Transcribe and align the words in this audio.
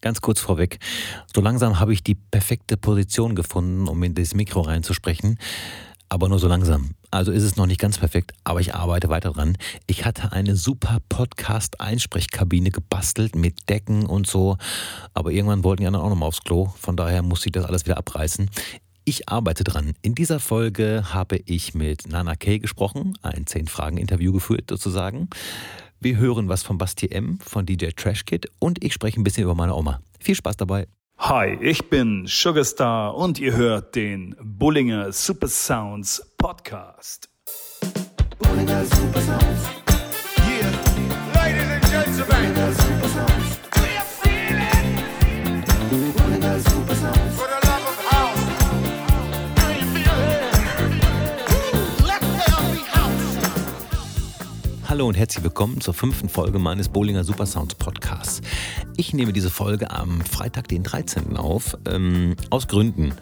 Ganz 0.00 0.20
kurz 0.20 0.40
vorweg. 0.40 0.78
So 1.34 1.40
langsam 1.40 1.78
habe 1.78 1.92
ich 1.92 2.02
die 2.02 2.14
perfekte 2.14 2.76
Position 2.76 3.34
gefunden, 3.34 3.86
um 3.86 4.02
in 4.02 4.14
das 4.14 4.34
Mikro 4.34 4.62
reinzusprechen. 4.62 5.38
Aber 6.08 6.28
nur 6.28 6.38
so 6.38 6.48
langsam. 6.48 6.90
Also 7.12 7.32
ist 7.32 7.42
es 7.42 7.56
noch 7.56 7.66
nicht 7.66 7.80
ganz 7.80 7.98
perfekt, 7.98 8.32
aber 8.42 8.60
ich 8.60 8.74
arbeite 8.74 9.08
weiter 9.08 9.32
dran. 9.32 9.56
Ich 9.86 10.04
hatte 10.04 10.32
eine 10.32 10.56
super 10.56 10.98
Podcast-Einsprechkabine 11.08 12.70
gebastelt 12.70 13.36
mit 13.36 13.68
Decken 13.68 14.06
und 14.06 14.26
so. 14.26 14.56
Aber 15.12 15.32
irgendwann 15.32 15.64
wollten 15.64 15.82
die 15.82 15.86
anderen 15.86 16.06
auch 16.06 16.10
nochmal 16.10 16.28
aufs 16.28 16.42
Klo. 16.42 16.72
Von 16.78 16.96
daher 16.96 17.22
musste 17.22 17.48
ich 17.48 17.52
das 17.52 17.64
alles 17.64 17.84
wieder 17.84 17.98
abreißen. 17.98 18.48
Ich 19.04 19.28
arbeite 19.28 19.64
dran. 19.64 19.94
In 20.02 20.14
dieser 20.14 20.40
Folge 20.40 21.04
habe 21.12 21.36
ich 21.36 21.74
mit 21.74 22.08
Nana 22.08 22.36
Kay 22.36 22.58
gesprochen, 22.58 23.18
ein 23.22 23.44
10-Fragen-Interview 23.44 24.32
geführt 24.32 24.70
sozusagen. 24.70 25.28
Wir 26.02 26.16
hören 26.16 26.48
was 26.48 26.62
von 26.62 26.78
Basti 26.78 27.08
M, 27.08 27.38
von 27.40 27.66
DJ 27.66 27.88
Trash 27.94 28.24
Kid 28.24 28.50
und 28.58 28.82
ich 28.82 28.94
spreche 28.94 29.20
ein 29.20 29.22
bisschen 29.22 29.42
über 29.42 29.54
meine 29.54 29.74
Oma. 29.74 30.00
Viel 30.18 30.34
Spaß 30.34 30.56
dabei. 30.56 30.86
Hi, 31.18 31.58
ich 31.60 31.90
bin 31.90 32.24
Sugarstar 32.26 33.14
und 33.14 33.38
ihr 33.38 33.54
hört 33.54 33.94
den 33.96 34.34
Bullinger 34.42 35.12
Super 35.12 35.48
Sounds 35.48 36.22
Podcast. 36.38 37.28
Bullinger 38.38 38.86
Super 38.86 39.20
Sounds. 39.20 39.68
Yeah. 40.48 40.70
Ladies 41.34 41.68
and 41.68 41.82
gentlemen. 41.82 42.69
Hallo 55.00 55.08
und 55.08 55.16
herzlich 55.16 55.42
willkommen 55.42 55.80
zur 55.80 55.94
fünften 55.94 56.28
Folge 56.28 56.58
meines 56.58 56.90
Bowlinger 56.90 57.24
Super 57.24 57.46
Sounds 57.46 57.74
Podcasts. 57.74 58.42
Ich 58.98 59.14
nehme 59.14 59.32
diese 59.32 59.48
Folge 59.48 59.90
am 59.90 60.20
Freitag, 60.20 60.68
den 60.68 60.82
13. 60.82 61.38
auf, 61.38 61.78
ähm, 61.86 62.36
aus 62.50 62.68
Gründen. 62.68 63.14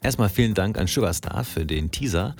Erstmal 0.00 0.28
vielen 0.28 0.54
Dank 0.54 0.78
an 0.78 0.86
Sugarstar 0.86 1.42
für 1.42 1.66
den 1.66 1.90
Teaser. 1.90 2.36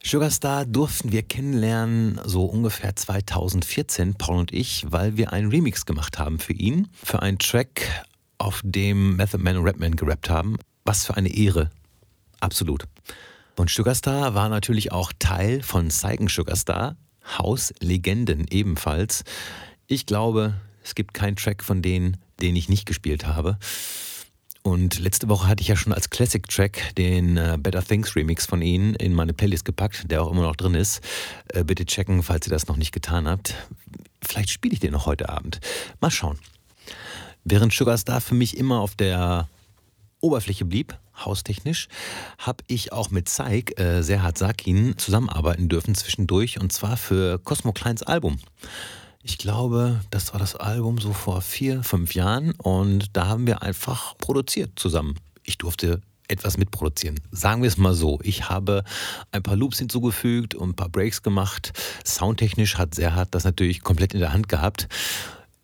Sugarstar 0.00 0.64
durften 0.64 1.10
wir 1.10 1.24
kennenlernen, 1.24 2.20
so 2.24 2.44
ungefähr 2.44 2.94
2014, 2.94 4.14
Paul 4.14 4.38
und 4.38 4.52
ich, 4.52 4.86
weil 4.88 5.16
wir 5.16 5.32
einen 5.32 5.50
Remix 5.50 5.84
gemacht 5.84 6.20
haben 6.20 6.38
für 6.38 6.52
ihn, 6.52 6.86
für 7.02 7.20
einen 7.20 7.40
Track, 7.40 8.04
auf 8.38 8.60
dem 8.62 9.16
Method 9.16 9.42
Man 9.42 9.56
und 9.56 9.66
Rapman 9.66 9.96
gerappt 9.96 10.30
haben. 10.30 10.56
Was 10.84 11.04
für 11.04 11.16
eine 11.16 11.34
Ehre. 11.34 11.70
Absolut. 12.38 12.84
Und 13.56 13.70
Sugarstar 13.70 14.36
war 14.36 14.48
natürlich 14.48 14.92
auch 14.92 15.12
Teil 15.18 15.64
von 15.64 15.90
Seigen 15.90 16.28
Sugarstar, 16.28 16.94
Hauslegenden 17.38 18.46
ebenfalls. 18.50 19.24
Ich 19.86 20.06
glaube, 20.06 20.54
es 20.82 20.94
gibt 20.94 21.14
keinen 21.14 21.36
Track 21.36 21.64
von 21.64 21.82
denen, 21.82 22.16
den 22.40 22.56
ich 22.56 22.68
nicht 22.68 22.86
gespielt 22.86 23.26
habe. 23.26 23.58
Und 24.62 24.98
letzte 24.98 25.28
Woche 25.28 25.46
hatte 25.46 25.60
ich 25.60 25.68
ja 25.68 25.76
schon 25.76 25.92
als 25.92 26.08
Classic-Track 26.08 26.94
den 26.96 27.36
äh, 27.36 27.58
Better 27.60 27.84
Things 27.84 28.16
Remix 28.16 28.46
von 28.46 28.62
ihnen 28.62 28.94
in 28.94 29.14
meine 29.14 29.34
Playlist 29.34 29.66
gepackt, 29.66 30.10
der 30.10 30.22
auch 30.22 30.30
immer 30.30 30.42
noch 30.42 30.56
drin 30.56 30.74
ist. 30.74 31.02
Äh, 31.48 31.64
bitte 31.64 31.84
checken, 31.84 32.22
falls 32.22 32.46
ihr 32.46 32.50
das 32.50 32.66
noch 32.66 32.78
nicht 32.78 32.92
getan 32.92 33.28
habt. 33.28 33.54
Vielleicht 34.22 34.48
spiele 34.48 34.72
ich 34.72 34.80
den 34.80 34.92
noch 34.92 35.04
heute 35.04 35.28
Abend. 35.28 35.60
Mal 36.00 36.10
schauen. 36.10 36.38
Während 37.44 37.74
Sugarstar 37.74 38.22
für 38.22 38.34
mich 38.34 38.56
immer 38.56 38.80
auf 38.80 38.94
der 38.94 39.50
Oberfläche 40.20 40.64
blieb, 40.64 40.96
haustechnisch, 41.16 41.88
habe 42.38 42.64
ich 42.66 42.92
auch 42.92 43.10
mit 43.10 43.28
Zeig, 43.28 43.78
äh, 43.78 44.02
Serhat 44.02 44.38
Sakin, 44.38 44.98
zusammenarbeiten 44.98 45.68
dürfen 45.68 45.94
zwischendurch 45.94 46.60
und 46.60 46.72
zwar 46.72 46.96
für 46.96 47.38
Cosmo 47.38 47.72
Kleins 47.72 48.02
Album. 48.02 48.38
Ich 49.22 49.38
glaube, 49.38 50.00
das 50.10 50.32
war 50.32 50.40
das 50.40 50.54
Album 50.54 50.98
so 50.98 51.12
vor 51.12 51.40
vier, 51.40 51.82
fünf 51.82 52.14
Jahren 52.14 52.52
und 52.58 53.16
da 53.16 53.26
haben 53.26 53.46
wir 53.46 53.62
einfach 53.62 54.18
produziert 54.18 54.72
zusammen. 54.76 55.14
Ich 55.44 55.56
durfte 55.56 56.02
etwas 56.28 56.56
mitproduzieren. 56.56 57.20
Sagen 57.30 57.62
wir 57.62 57.68
es 57.68 57.76
mal 57.76 57.94
so. 57.94 58.18
Ich 58.22 58.48
habe 58.48 58.84
ein 59.32 59.42
paar 59.42 59.56
Loops 59.56 59.78
hinzugefügt 59.78 60.54
und 60.54 60.70
ein 60.70 60.76
paar 60.76 60.88
Breaks 60.88 61.22
gemacht. 61.22 61.72
Soundtechnisch 62.04 62.76
hat 62.76 62.94
Serhat 62.94 63.34
das 63.34 63.44
natürlich 63.44 63.82
komplett 63.82 64.14
in 64.14 64.20
der 64.20 64.32
Hand 64.32 64.48
gehabt. 64.48 64.88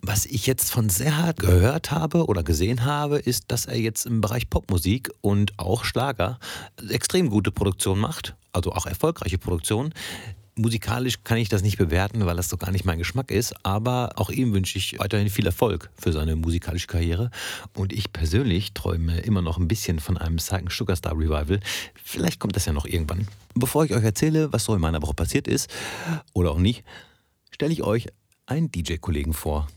Was 0.03 0.25
ich 0.25 0.47
jetzt 0.47 0.71
von 0.71 0.89
Serhat 0.89 1.39
gehört 1.39 1.91
habe 1.91 2.25
oder 2.25 2.43
gesehen 2.43 2.87
habe, 2.87 3.19
ist, 3.19 3.45
dass 3.49 3.67
er 3.67 3.79
jetzt 3.79 4.07
im 4.07 4.23
Bereich 4.23 4.49
Popmusik 4.49 5.11
und 5.21 5.59
auch 5.59 5.85
Schlager 5.85 6.39
extrem 6.89 7.29
gute 7.29 7.53
Produktion 7.53 7.99
macht, 7.99 8.35
also 8.53 8.73
auch 8.73 8.87
erfolgreiche 8.87 9.37
Produktion. 9.37 9.93
Musikalisch 10.57 11.23
kann 11.23 11.37
ich 11.37 11.51
das 11.51 11.63
nicht 11.63 11.77
bewerten, 11.77 12.25
weil 12.25 12.37
das 12.37 12.49
so 12.49 12.57
gar 12.57 12.71
nicht 12.71 12.87
mein 12.87 12.99
Geschmack 12.99 13.31
ist, 13.31 13.55
aber 13.63 14.13
auch 14.17 14.31
ihm 14.31 14.55
wünsche 14.55 14.79
ich 14.79 14.99
weiterhin 14.99 15.29
viel 15.29 15.45
Erfolg 15.45 15.91
für 15.99 16.13
seine 16.13 16.35
musikalische 16.35 16.87
Karriere. 16.87 17.31
Und 17.75 17.93
ich 17.93 18.11
persönlich 18.11 18.73
träume 18.73 19.21
immer 19.21 19.43
noch 19.43 19.59
ein 19.59 19.69
bisschen 19.69 20.01
von 20.01 20.17
einem 20.17 20.39
Cycling 20.39 20.71
Sugarstar 20.71 21.13
Revival. 21.13 21.61
Vielleicht 22.03 22.41
kommt 22.41 22.57
das 22.57 22.65
ja 22.65 22.73
noch 22.73 22.87
irgendwann. 22.87 23.29
Bevor 23.55 23.85
ich 23.85 23.95
euch 23.95 24.05
erzähle, 24.05 24.51
was 24.51 24.65
so 24.65 24.75
in 24.75 24.81
meiner 24.81 25.03
Woche 25.03 25.15
passiert 25.15 25.47
ist, 25.47 25.71
oder 26.33 26.53
auch 26.53 26.59
nicht, 26.59 26.85
stelle 27.51 27.73
ich 27.73 27.83
euch 27.83 28.09
einen 28.47 28.73
DJ-Kollegen 28.73 29.35
vor 29.35 29.69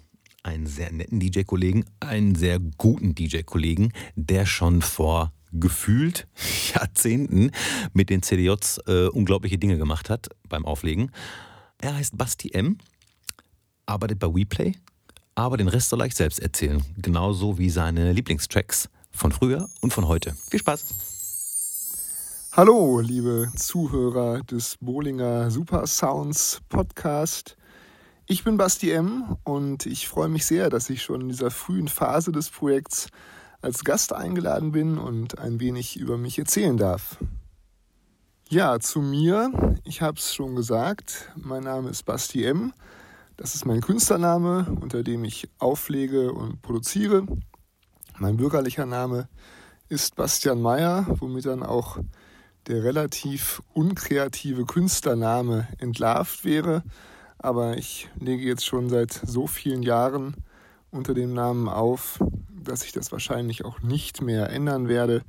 einen 0.44 0.68
sehr 0.68 0.92
netten 0.92 1.20
DJ-Kollegen, 1.20 1.86
einen 2.00 2.36
sehr 2.36 2.60
guten 2.60 3.16
DJ-Kollegen, 3.16 3.94
der 4.16 4.46
schon 4.46 4.82
vor 4.82 5.34
gefühlt 5.52 6.28
Jahrzehnten 6.74 7.52
mit 7.94 8.10
den 8.10 8.22
CDJs 8.22 8.80
äh, 8.88 9.08
unglaubliche 9.08 9.58
Dinge 9.58 9.78
gemacht 9.78 10.10
hat 10.10 10.30
beim 10.50 10.66
Auflegen. 10.66 11.12
Er 11.82 11.96
heißt 11.96 12.18
Basti 12.18 12.52
M., 12.54 12.78
arbeitet 13.86 14.20
bei 14.20 14.28
WePlay, 14.28 14.74
aber 15.36 15.58
den 15.58 15.68
Rest 15.68 15.90
soll 15.90 16.02
er 16.02 16.06
euch 16.06 16.16
selbst 16.16 16.40
erzählen. 16.40 16.84
Genauso 16.98 17.58
wie 17.58 17.70
seine 17.70 18.14
Lieblingstracks 18.14 18.90
von 19.12 19.32
früher 19.32 19.70
und 19.82 19.94
von 19.94 20.08
heute. 20.08 20.36
Viel 20.50 20.60
Spaß! 20.60 21.12
Hallo, 22.54 23.00
liebe 23.00 23.52
Zuhörer 23.56 24.44
des 24.44 24.78
Bowlinger 24.80 25.50
Super 25.50 25.88
Sounds 25.88 26.62
Podcast. 26.70 27.58
Ich 28.26 28.46
bin 28.46 28.56
Basti 28.56 28.90
M. 28.92 29.36
und 29.44 29.86
ich 29.86 30.08
freue 30.08 30.30
mich 30.30 30.46
sehr, 30.46 30.70
dass 30.70 30.90
ich 30.90 31.04
schon 31.04 31.22
in 31.22 31.30
dieser 31.30 31.52
frühen 31.52 31.90
Phase 31.90 32.32
des 32.32 32.50
Projekts 32.50 33.10
als 33.62 33.84
Gast 33.84 34.14
eingeladen 34.14 34.72
bin 34.72 34.98
und 34.98 35.40
ein 35.40 35.60
wenig 35.60 35.98
über 35.98 36.18
mich 36.18 36.40
erzählen 36.40 36.78
darf. 36.78 37.18
Ja, 38.48 38.80
zu 38.80 39.02
mir. 39.02 39.78
Ich 39.84 40.02
habe 40.02 40.18
es 40.18 40.34
schon 40.34 40.56
gesagt. 40.56 41.34
Mein 41.36 41.64
Name 41.64 41.90
ist 41.90 42.04
Basti 42.04 42.46
M. 42.46 42.72
Das 43.36 43.56
ist 43.56 43.66
mein 43.66 43.82
Künstlername, 43.82 44.74
unter 44.80 45.04
dem 45.04 45.26
ich 45.26 45.50
auflege 45.60 46.32
und 46.32 46.62
produziere. 46.62 47.26
Mein 48.20 48.38
bürgerlicher 48.38 48.86
Name 48.86 49.28
ist 49.90 50.16
Bastian 50.16 50.62
Meyer, 50.62 51.08
womit 51.20 51.46
dann 51.46 51.62
auch 51.62 51.98
der 52.68 52.86
relativ 52.86 53.62
unkreative 53.74 54.66
Künstlername 54.66 55.68
entlarvt 55.80 56.46
wäre. 56.46 56.84
Aber 57.44 57.78
ich 57.78 58.10
lege 58.18 58.42
jetzt 58.44 58.66
schon 58.66 58.90
seit 58.90 59.12
so 59.12 59.48
vielen 59.48 59.84
Jahren 59.84 60.34
unter 60.92 61.14
dem 61.14 61.34
Namen 61.34 61.68
auf, 61.68 62.24
dass 62.50 62.86
ich 62.86 62.94
das 62.94 63.12
wahrscheinlich 63.12 63.66
auch 63.66 63.82
nicht 63.82 64.22
mehr 64.22 64.50
ändern 64.50 64.88
werde. 64.88 65.24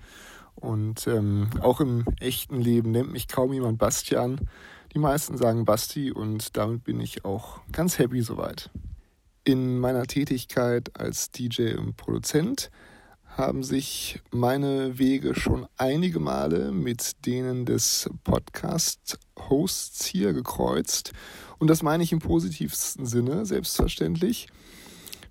Und 0.54 1.08
ähm, 1.08 1.50
auch 1.60 1.80
im 1.80 2.04
echten 2.20 2.60
Leben 2.60 2.92
nennt 2.92 3.10
mich 3.10 3.26
kaum 3.26 3.52
jemand 3.52 3.78
Bastian. 3.78 4.48
Die 4.94 5.00
meisten 5.00 5.36
sagen 5.36 5.64
Basti 5.64 6.12
und 6.12 6.56
damit 6.56 6.84
bin 6.84 7.00
ich 7.00 7.24
auch 7.24 7.60
ganz 7.72 7.98
happy 7.98 8.22
soweit. 8.22 8.70
In 9.42 9.80
meiner 9.80 10.06
Tätigkeit 10.06 10.92
als 10.96 11.32
DJ 11.32 11.74
und 11.74 11.96
Produzent 11.96 12.70
haben 13.36 13.64
sich 13.64 14.22
meine 14.30 14.98
Wege 14.98 15.34
schon 15.34 15.66
einige 15.76 16.20
Male 16.20 16.70
mit 16.70 17.26
denen 17.26 17.66
des 17.66 18.08
Podcast-Hosts 18.22 20.04
hier 20.06 20.32
gekreuzt. 20.32 21.12
Und 21.58 21.68
das 21.68 21.82
meine 21.82 22.02
ich 22.02 22.12
im 22.12 22.18
positivsten 22.18 23.06
Sinne, 23.06 23.46
selbstverständlich. 23.46 24.48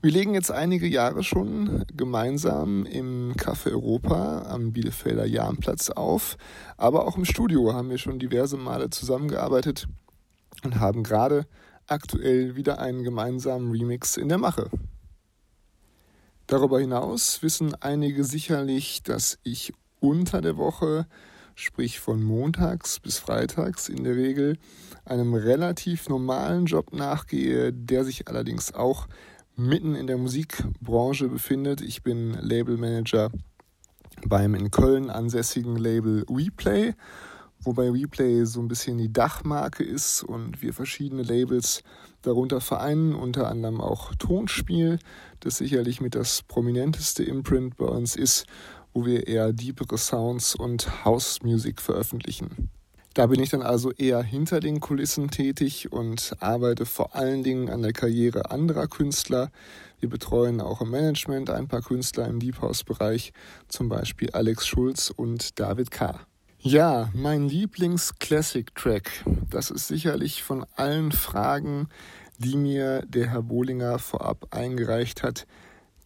Wir 0.02 0.12
legen 0.12 0.34
jetzt 0.34 0.52
einige 0.52 0.86
Jahre 0.86 1.24
schon 1.24 1.86
gemeinsam 1.96 2.86
im 2.86 3.36
Café 3.36 3.72
Europa 3.72 4.44
am 4.50 4.74
Bielefelder 4.74 5.26
Jahnplatz 5.26 5.90
auf, 5.92 6.36
aber 6.76 7.08
auch 7.08 7.16
im 7.16 7.24
Studio 7.24 7.74
haben 7.74 7.90
wir 7.90 7.98
schon 7.98 8.20
diverse 8.20 8.58
Male 8.58 8.90
zusammengearbeitet 8.90 9.88
und 10.66 10.80
haben 10.80 11.04
gerade 11.04 11.46
aktuell 11.88 12.58
wieder 12.58 12.80
einen 12.80 13.04
gemeinsamen 13.04 13.72
Remix 13.72 14.18
in 14.18 14.28
der 14.28 14.38
Mache. 14.38 14.70
Darüber 16.48 16.80
hinaus 16.82 17.42
wissen 17.42 17.74
einige 17.76 18.26
sicherlich, 18.26 19.04
dass 19.04 19.40
ich 19.44 19.74
unter 20.02 20.42
der 20.42 20.58
Woche, 20.58 21.08
sprich 21.56 22.00
von 22.00 22.24
montags 22.24 23.00
bis 23.00 23.18
freitags 23.18 23.90
in 23.90 24.04
der 24.04 24.16
Regel, 24.16 24.58
einem 25.06 25.34
relativ 25.34 26.10
normalen 26.10 26.66
Job 26.66 26.94
nachgehe, 26.94 27.74
der 27.74 28.06
sich 28.06 28.28
allerdings 28.28 28.74
auch 28.74 29.08
mitten 29.56 29.96
in 29.96 30.08
der 30.08 30.18
Musikbranche 30.18 31.28
befindet. 31.28 31.82
Ich 31.82 32.02
bin 32.04 32.34
Labelmanager 32.40 33.32
beim 34.26 34.56
in 34.56 34.72
Köln 34.72 35.10
ansässigen 35.10 35.76
Label 35.76 36.26
WePlay, 36.28 36.94
wobei 37.60 37.90
Replay 37.90 38.46
so 38.46 38.62
ein 38.62 38.68
bisschen 38.68 38.98
die 38.98 39.12
Dachmarke 39.12 39.84
ist 39.84 40.24
und 40.24 40.62
wir 40.62 40.74
verschiedene 40.74 41.24
Labels 41.24 41.84
darunter 42.22 42.62
vereinen, 42.62 43.16
unter 43.16 43.50
anderem 43.50 43.82
auch 43.82 44.16
Tonspiel, 44.16 45.00
das 45.42 45.58
sicherlich 45.58 46.02
mit 46.02 46.16
das 46.16 46.42
prominenteste 46.42 47.24
Imprint 47.24 47.78
bei 47.78 47.86
uns 47.86 48.16
ist, 48.16 48.46
wo 48.94 49.06
wir 49.06 49.28
eher 49.28 49.54
deepere 49.54 49.98
Sounds 49.98 50.56
und 50.56 51.06
House 51.06 51.42
Music 51.44 51.82
veröffentlichen. 51.82 52.70
Da 53.14 53.28
bin 53.28 53.42
ich 53.44 53.50
dann 53.50 53.62
also 53.62 53.92
eher 53.92 54.24
hinter 54.24 54.60
den 54.60 54.80
Kulissen 54.80 55.30
tätig 55.30 55.92
und 55.92 56.36
arbeite 56.40 56.88
vor 56.88 57.16
allen 57.16 57.44
Dingen 57.44 57.70
an 57.70 57.84
der 57.84 57.94
Karriere 57.94 58.50
anderer 58.50 58.88
Künstler. 58.88 59.52
Wir 60.00 60.10
betreuen 60.10 60.60
auch 60.62 60.82
im 60.82 60.90
Management 60.90 61.52
ein 61.52 61.68
paar 61.68 61.84
Künstler 61.84 62.28
im 62.28 62.40
Deep 62.40 62.62
House 62.62 62.84
Bereich, 62.84 63.32
zum 63.68 63.88
Beispiel 63.88 64.32
Alex 64.32 64.66
Schulz 64.66 65.12
und 65.12 65.60
David 65.60 65.92
K. 65.92 66.20
Ja, 66.60 67.12
mein 67.14 67.50
Lieblings-Classic-Track. 67.50 69.26
Das 69.50 69.70
ist 69.70 69.90
sicherlich 69.90 70.42
von 70.42 70.66
allen 70.76 71.12
Fragen, 71.12 71.90
die 72.40 72.58
mir 72.58 73.04
der 73.06 73.30
Herr 73.30 73.44
Bohlinger 73.44 74.00
vorab 74.00 74.48
eingereicht 74.52 75.22
hat, 75.22 75.46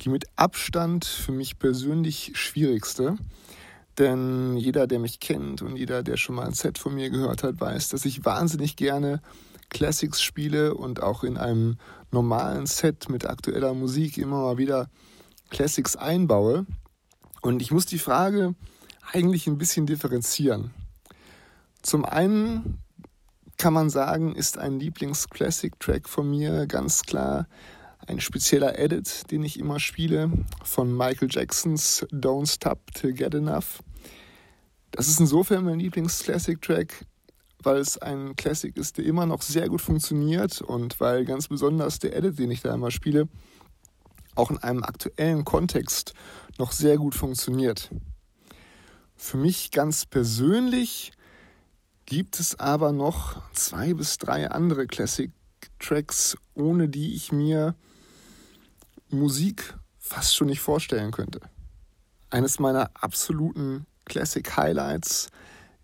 die 0.02 0.10
mit 0.10 0.26
Abstand 0.36 1.06
für 1.06 1.32
mich 1.32 1.60
persönlich 1.60 2.32
schwierigste. 2.36 3.18
Denn 3.98 4.58
jeder, 4.58 4.86
der 4.86 5.00
mich 5.00 5.20
kennt 5.20 5.62
und 5.62 5.76
jeder, 5.76 6.04
der 6.04 6.18
schon 6.18 6.36
mal 6.36 6.46
ein 6.46 6.54
Set 6.54 6.78
von 6.78 6.94
mir 6.94 7.10
gehört 7.10 7.44
hat, 7.44 7.60
weiß, 7.60 7.90
dass 7.90 8.06
ich 8.06 8.26
wahnsinnig 8.26 8.76
gerne 8.76 9.22
Classics 9.70 10.22
spiele 10.22 10.76
und 10.76 11.02
auch 11.02 11.24
in 11.24 11.38
einem 11.38 11.78
normalen 12.12 12.68
Set 12.68 13.10
mit 13.10 13.26
aktueller 13.26 13.74
Musik 13.74 14.18
immer 14.18 14.42
mal 14.42 14.58
wieder 14.58 14.90
Classics 15.50 15.96
einbaue. 15.96 16.66
Und 17.42 17.62
ich 17.62 17.72
muss 17.72 17.86
die 17.86 18.00
Frage 18.00 18.56
eigentlich 19.12 19.48
ein 19.48 19.58
bisschen 19.58 19.86
differenzieren. 19.86 20.72
Zum 21.82 22.06
einen 22.06 22.80
kann 23.58 23.74
man 23.74 23.90
sagen, 23.90 24.36
ist 24.36 24.58
ein 24.58 24.80
Lieblings-Classic-Track 24.80 26.08
von 26.08 26.30
mir 26.30 26.68
ganz 26.68 27.04
klar 27.04 27.48
ein 28.07 28.21
spezieller 28.21 28.80
Edit, 28.80 29.30
den 29.31 29.44
ich 29.44 29.59
immer 29.59 29.80
spiele, 29.80 30.31
von 30.63 30.95
Michael 30.95 31.27
Jacksons 31.30 32.06
Don't 32.12 32.50
Stop 32.50 32.94
Till 32.94 33.13
Get 33.13 33.36
Enough. 33.36 33.83
Das 34.92 35.09
ist 35.09 35.19
insofern 35.19 35.65
mein 35.65 35.80
Lieblings-Classic-Track, 35.80 37.06
weil 37.62 37.77
es 37.77 37.98
ein 37.98 38.38
Classic 38.38 38.75
ist, 38.77 38.98
der 38.98 39.06
immer 39.06 39.25
noch 39.25 39.42
sehr 39.42 39.68
gut 39.68 39.81
funktioniert 39.81 40.62
und 40.62 41.00
weil 41.01 41.25
ganz 41.25 41.50
besonders 41.50 42.00
der 42.00 42.15
Edit, 42.15 42.39
den 42.39 42.50
ich 42.50 42.62
da 42.62 42.74
immer 42.74 42.92
spiele, 42.92 43.27
auch 44.36 44.51
in 44.51 44.57
einem 44.57 44.83
aktuellen 44.83 45.44
Kontext 45.44 46.13
noch 46.57 46.71
sehr 46.71 46.98
gut 46.98 47.13
funktioniert. 47.13 47.89
Für 49.18 49.38
mich 49.38 49.71
ganz 49.71 50.06
persönlich 50.06 51.12
gibt 52.06 52.39
es 52.39 52.57
aber 52.57 52.94
noch 52.94 53.42
zwei 53.51 53.94
bis 53.94 54.18
drei 54.18 54.50
andere 54.50 54.88
Classic-Tracks, 54.88 56.38
ohne 56.53 56.88
die 56.88 57.13
ich 57.13 57.33
mir 57.33 57.75
Musik 59.09 59.75
fast 59.98 60.36
schon 60.36 60.48
nicht 60.48 60.62
vorstellen 60.62 61.12
könnte. 61.12 61.42
Eines 62.30 62.59
meiner 62.59 62.92
absoluten 62.94 63.86
Classic 64.06 64.57
Highlights 64.57 65.30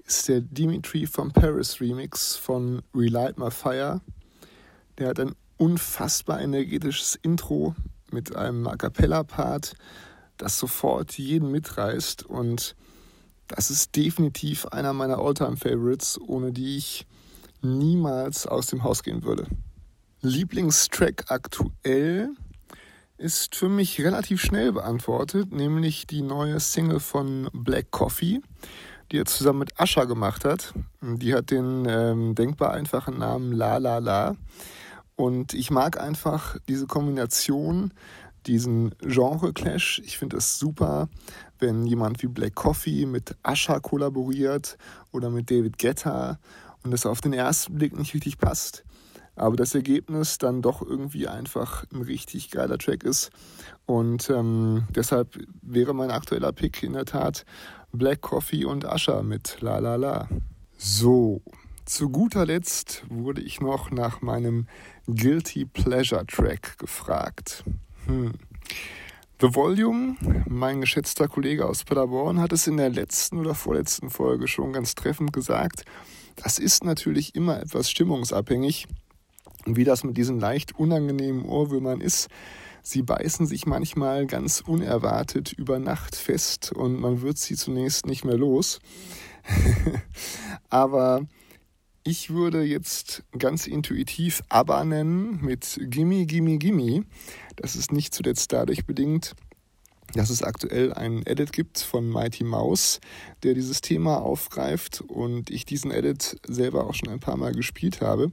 ist 0.05 0.27
der 0.27 0.41
Dimitri 0.41 1.07
from 1.07 1.31
Paris 1.31 1.79
Remix 1.79 2.35
von 2.35 2.81
Relight 2.93 3.37
My 3.37 3.49
Fire. 3.49 4.01
Der 4.97 5.09
hat 5.09 5.19
ein 5.19 5.35
unfassbar 5.57 6.41
energetisches 6.41 7.15
Intro 7.21 7.75
mit 8.11 8.35
einem 8.35 8.67
A 8.67 8.75
Cappella-Part, 8.75 9.75
das 10.37 10.59
sofort 10.59 11.17
jeden 11.17 11.51
mitreißt 11.51 12.23
und 12.23 12.75
das 13.47 13.71
ist 13.71 13.95
definitiv 13.95 14.65
einer 14.67 14.93
meiner 14.93 15.19
Alltime 15.19 15.57
favorites 15.57 16.19
ohne 16.19 16.51
die 16.51 16.77
ich 16.77 17.05
niemals 17.61 18.45
aus 18.47 18.67
dem 18.67 18.83
Haus 18.83 19.03
gehen 19.03 19.23
würde. 19.23 19.47
Lieblingstrack 20.21 21.25
aktuell 21.29 22.29
ist 23.17 23.55
für 23.55 23.69
mich 23.69 24.01
relativ 24.01 24.41
schnell 24.41 24.71
beantwortet, 24.71 25.51
nämlich 25.51 26.07
die 26.07 26.21
neue 26.21 26.59
Single 26.59 26.99
von 26.99 27.49
Black 27.53 27.91
Coffee, 27.91 28.41
die 29.11 29.17
er 29.17 29.25
zusammen 29.25 29.59
mit 29.59 29.79
Asha 29.79 30.05
gemacht 30.05 30.45
hat. 30.45 30.73
Die 31.01 31.33
hat 31.33 31.51
den 31.51 31.85
ähm, 31.87 32.35
denkbar 32.35 32.73
einfachen 32.73 33.17
Namen 33.19 33.51
La 33.51 33.77
La 33.77 33.99
La. 33.99 34.35
Und 35.15 35.53
ich 35.53 35.69
mag 35.69 35.99
einfach 35.99 36.57
diese 36.67 36.87
Kombination 36.87 37.93
diesen 38.45 38.93
Genre-Clash. 38.99 40.01
Ich 40.05 40.17
finde 40.17 40.37
es 40.37 40.59
super, 40.59 41.07
wenn 41.59 41.85
jemand 41.85 42.21
wie 42.23 42.27
Black 42.27 42.55
Coffee 42.55 43.05
mit 43.05 43.35
Asha 43.43 43.79
kollaboriert 43.79 44.77
oder 45.11 45.29
mit 45.29 45.49
David 45.49 45.77
Guetta 45.77 46.39
und 46.83 46.91
das 46.91 47.05
auf 47.05 47.21
den 47.21 47.33
ersten 47.33 47.75
Blick 47.75 47.97
nicht 47.97 48.13
richtig 48.13 48.37
passt. 48.37 48.83
Aber 49.35 49.55
das 49.55 49.73
Ergebnis 49.73 50.37
dann 50.37 50.61
doch 50.61 50.81
irgendwie 50.81 51.27
einfach 51.27 51.85
ein 51.91 52.01
richtig 52.01 52.51
geiler 52.51 52.77
Track 52.77 53.03
ist. 53.03 53.31
Und 53.85 54.29
ähm, 54.29 54.83
deshalb 54.95 55.39
wäre 55.61 55.93
mein 55.93 56.11
aktueller 56.11 56.51
Pick 56.51 56.83
in 56.83 56.93
der 56.93 57.05
Tat 57.05 57.45
Black 57.91 58.21
Coffee 58.21 58.65
und 58.65 58.85
Asha 58.85 59.23
mit 59.23 59.57
La 59.61 59.79
La 59.79 59.95
La. 59.95 60.27
So, 60.77 61.41
zu 61.85 62.09
guter 62.09 62.45
Letzt 62.45 63.03
wurde 63.09 63.41
ich 63.41 63.59
noch 63.59 63.91
nach 63.91 64.21
meinem 64.21 64.67
Guilty 65.07 65.65
Pleasure 65.65 66.25
Track 66.25 66.77
gefragt. 66.77 67.63
Hm. 68.05 68.33
The 69.41 69.53
Volume, 69.53 70.15
mein 70.47 70.79
geschätzter 70.79 71.27
Kollege 71.27 71.65
aus 71.65 71.83
Paderborn, 71.83 72.39
hat 72.39 72.53
es 72.53 72.67
in 72.67 72.77
der 72.77 72.89
letzten 72.89 73.37
oder 73.39 73.53
vorletzten 73.53 74.09
Folge 74.09 74.47
schon 74.47 74.71
ganz 74.71 74.95
treffend 74.95 75.33
gesagt. 75.33 75.83
Das 76.37 76.59
ist 76.59 76.85
natürlich 76.85 77.35
immer 77.35 77.59
etwas 77.59 77.89
stimmungsabhängig. 77.89 78.87
Und 79.65 79.77
wie 79.77 79.83
das 79.83 80.03
mit 80.03 80.17
diesen 80.17 80.39
leicht 80.39 80.77
unangenehmen 80.77 81.45
Ohrwürmern 81.45 82.01
ist, 82.01 82.27
sie 82.81 83.01
beißen 83.01 83.47
sich 83.47 83.65
manchmal 83.65 84.27
ganz 84.27 84.61
unerwartet 84.61 85.53
über 85.53 85.79
Nacht 85.79 86.15
fest 86.15 86.71
und 86.73 86.99
man 86.99 87.21
wird 87.21 87.37
sie 87.37 87.55
zunächst 87.55 88.05
nicht 88.05 88.25
mehr 88.25 88.37
los. 88.37 88.79
Aber 90.69 91.25
ich 92.03 92.31
würde 92.31 92.63
jetzt 92.63 93.23
ganz 93.37 93.65
intuitiv 93.65 94.43
ABBA 94.49 94.83
nennen 94.83 95.39
mit 95.41 95.79
Gimme, 95.83 96.25
Gimme, 96.25 96.57
Gimme. 96.57 97.05
Das 97.55 97.75
ist 97.75 97.93
nicht 97.93 98.13
zuletzt 98.13 98.51
dadurch 98.51 98.85
bedingt, 98.85 99.35
dass 100.13 100.29
es 100.29 100.43
aktuell 100.43 100.93
einen 100.93 101.25
Edit 101.25 101.51
gibt 101.51 101.79
von 101.79 102.07
Mighty 102.07 102.43
Mouse, 102.43 102.99
der 103.43 103.53
dieses 103.53 103.81
Thema 103.81 104.21
aufgreift 104.21 105.01
und 105.01 105.49
ich 105.49 105.65
diesen 105.65 105.91
Edit 105.91 106.39
selber 106.47 106.87
auch 106.87 106.93
schon 106.93 107.09
ein 107.09 107.19
paar 107.19 107.37
Mal 107.37 107.53
gespielt 107.53 108.01
habe 108.01 108.31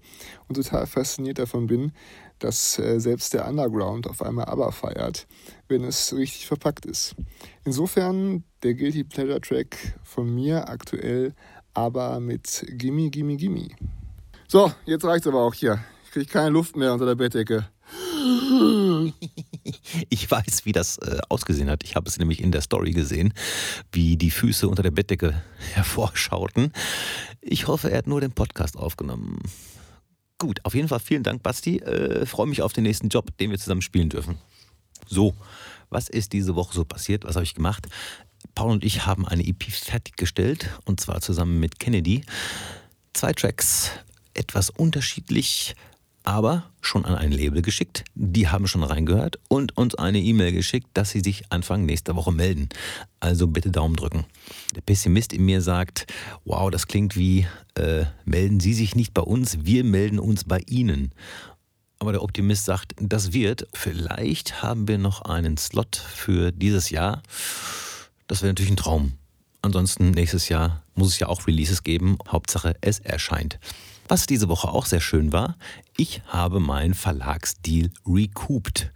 und 0.49 0.55
total 0.55 0.87
fasziniert 0.87 1.39
davon 1.39 1.67
bin, 1.67 1.93
dass 2.39 2.79
äh, 2.79 2.99
selbst 3.01 3.35
der 3.35 3.47
Underground 3.47 4.09
auf 4.09 4.23
einmal 4.23 4.47
ABBA 4.47 4.71
feiert, 4.71 5.27
wenn 5.69 5.85
es 5.85 6.15
richtig 6.15 6.47
verpackt 6.47 6.87
ist. 6.87 7.15
Insofern 7.65 8.45
der 8.63 8.75
Guilty 8.75 9.05
Pleasure 9.05 9.41
Track 9.41 9.77
von 10.03 10.35
mir 10.35 10.69
aktuell 10.69 11.35
aber 11.75 12.21
mit 12.21 12.67
Gimme, 12.71 13.11
Gimme, 13.11 13.37
Gimme. 13.37 13.69
So, 14.49 14.73
jetzt 14.85 15.05
reicht's 15.05 15.27
aber 15.27 15.43
auch 15.43 15.55
hier. 15.55 15.79
Ich 16.05 16.11
kriege 16.11 16.27
keine 16.27 16.51
Luft 16.51 16.77
mehr 16.77 16.93
unter 16.93 17.07
der 17.07 17.15
Bettdecke. 17.15 17.69
Ich 20.09 20.31
weiß, 20.31 20.65
wie 20.65 20.73
das 20.73 20.99
äh, 20.99 21.19
ausgesehen 21.29 21.71
hat. 21.71 21.85
Ich 21.85 21.97
habe 21.97 22.09
es 22.09 22.19
nämlich 22.19 22.43
in 22.43 22.53
der 22.53 22.61
Story 22.61 22.93
gesehen, 22.93 23.35
wie 23.93 24.17
die 24.17 24.31
Füße 24.31 24.69
unter 24.69 24.83
der 24.83 24.91
Bettdecke 24.91 25.43
hervorschauten. 25.75 26.73
Ich 27.41 27.67
hoffe, 27.67 27.91
er 27.91 27.99
hat 27.99 28.07
nur 28.07 28.21
den 28.21 28.33
Podcast 28.33 28.77
aufgenommen. 28.77 29.41
Gut, 30.39 30.65
auf 30.65 30.75
jeden 30.75 30.89
Fall 30.89 31.01
vielen 31.01 31.23
Dank, 31.23 31.43
Basti. 31.43 31.79
Äh, 31.79 32.27
Freue 32.27 32.47
mich 32.47 32.63
auf 32.63 32.73
den 32.73 32.85
nächsten 32.85 33.09
Job, 33.09 33.37
den 33.39 33.51
wir 33.51 33.59
zusammen 33.59 33.83
spielen 33.83 34.09
dürfen. 34.09 34.39
So, 35.07 35.35
was 35.91 36.09
ist 36.09 36.33
diese 36.33 36.55
Woche 36.55 36.75
so 36.75 36.85
passiert? 36.85 37.25
Was 37.25 37.35
habe 37.37 37.45
ich 37.45 37.55
gemacht? 37.55 37.89
Paul 38.55 38.73
und 38.73 38.85
ich 38.85 39.07
haben 39.07 39.27
eine 39.27 39.47
EP 39.47 39.63
fertiggestellt 39.65 40.71
und 40.85 41.01
zwar 41.01 41.21
zusammen 41.21 41.61
mit 41.61 41.79
Kennedy. 41.79 42.25
Zwei 43.13 43.33
Tracks, 43.33 43.91
etwas 44.35 44.71
unterschiedlich, 44.71 45.75
aber 46.25 46.65
schon 46.81 47.05
an 47.05 47.15
ein 47.15 47.33
Label 47.33 47.63
geschickt. 47.63 48.05
Die 48.15 48.49
haben 48.49 48.67
schon 48.67 48.83
reingehört 48.83 49.39
und 49.49 49.77
uns 49.77 49.95
eine 49.95 50.21
E-Mail 50.21 50.53
geschickt, 50.53 50.89
dass 50.95 51.11
sie 51.11 51.21
sich 51.21 51.45
Anfang 51.51 51.85
nächster 51.85 52.17
Woche 52.17 52.33
melden. 52.33 52.69
Also 53.21 53.47
bitte 53.47 53.71
Daumen 53.71 53.97
drücken. 53.97 54.25
Der 54.75 54.81
Pessimist 54.81 55.33
in 55.33 55.45
mir 55.45 55.61
sagt, 55.63 56.07
wow, 56.45 56.71
das 56.71 56.87
klingt 56.87 57.17
wie, 57.17 57.47
äh, 57.75 58.05
melden 58.25 58.61
Sie 58.61 58.75
sich 58.75 58.95
nicht 58.95 59.15
bei 59.15 59.23
uns, 59.23 59.65
wir 59.65 59.85
melden 59.85 60.19
uns 60.19 60.45
bei 60.45 60.61
Ihnen. 60.67 61.13
Aber 61.99 62.13
der 62.13 62.23
Optimist 62.23 62.65
sagt, 62.65 62.95
das 62.99 63.33
wird. 63.35 63.69
Vielleicht 63.75 64.63
haben 64.63 64.89
wir 64.89 64.97
noch 64.97 65.23
einen 65.23 65.59
Slot 65.59 65.97
für 65.97 66.51
dieses 66.51 66.89
Jahr. 66.89 67.23
Das 68.27 68.41
wäre 68.41 68.51
natürlich 68.51 68.71
ein 68.71 68.77
Traum. 68.77 69.13
Ansonsten 69.63 70.13
nächstes 70.13 70.49
Jahr 70.49 70.83
muss 70.95 71.09
es 71.09 71.19
ja 71.19 71.29
auch 71.29 71.47
Releases 71.47 71.83
geben. 71.83 72.17
Hauptsache, 72.27 72.75
es 72.81 73.01
erscheint. 73.01 73.59
Was 74.11 74.27
diese 74.27 74.49
Woche 74.49 74.67
auch 74.67 74.87
sehr 74.87 74.99
schön 75.01 75.33
war, 75.33 75.57
ich 75.97 76.21
habe 76.27 76.59
meinen 76.59 76.95
Verlagsdeal 76.95 77.91
recouped. 78.05 78.91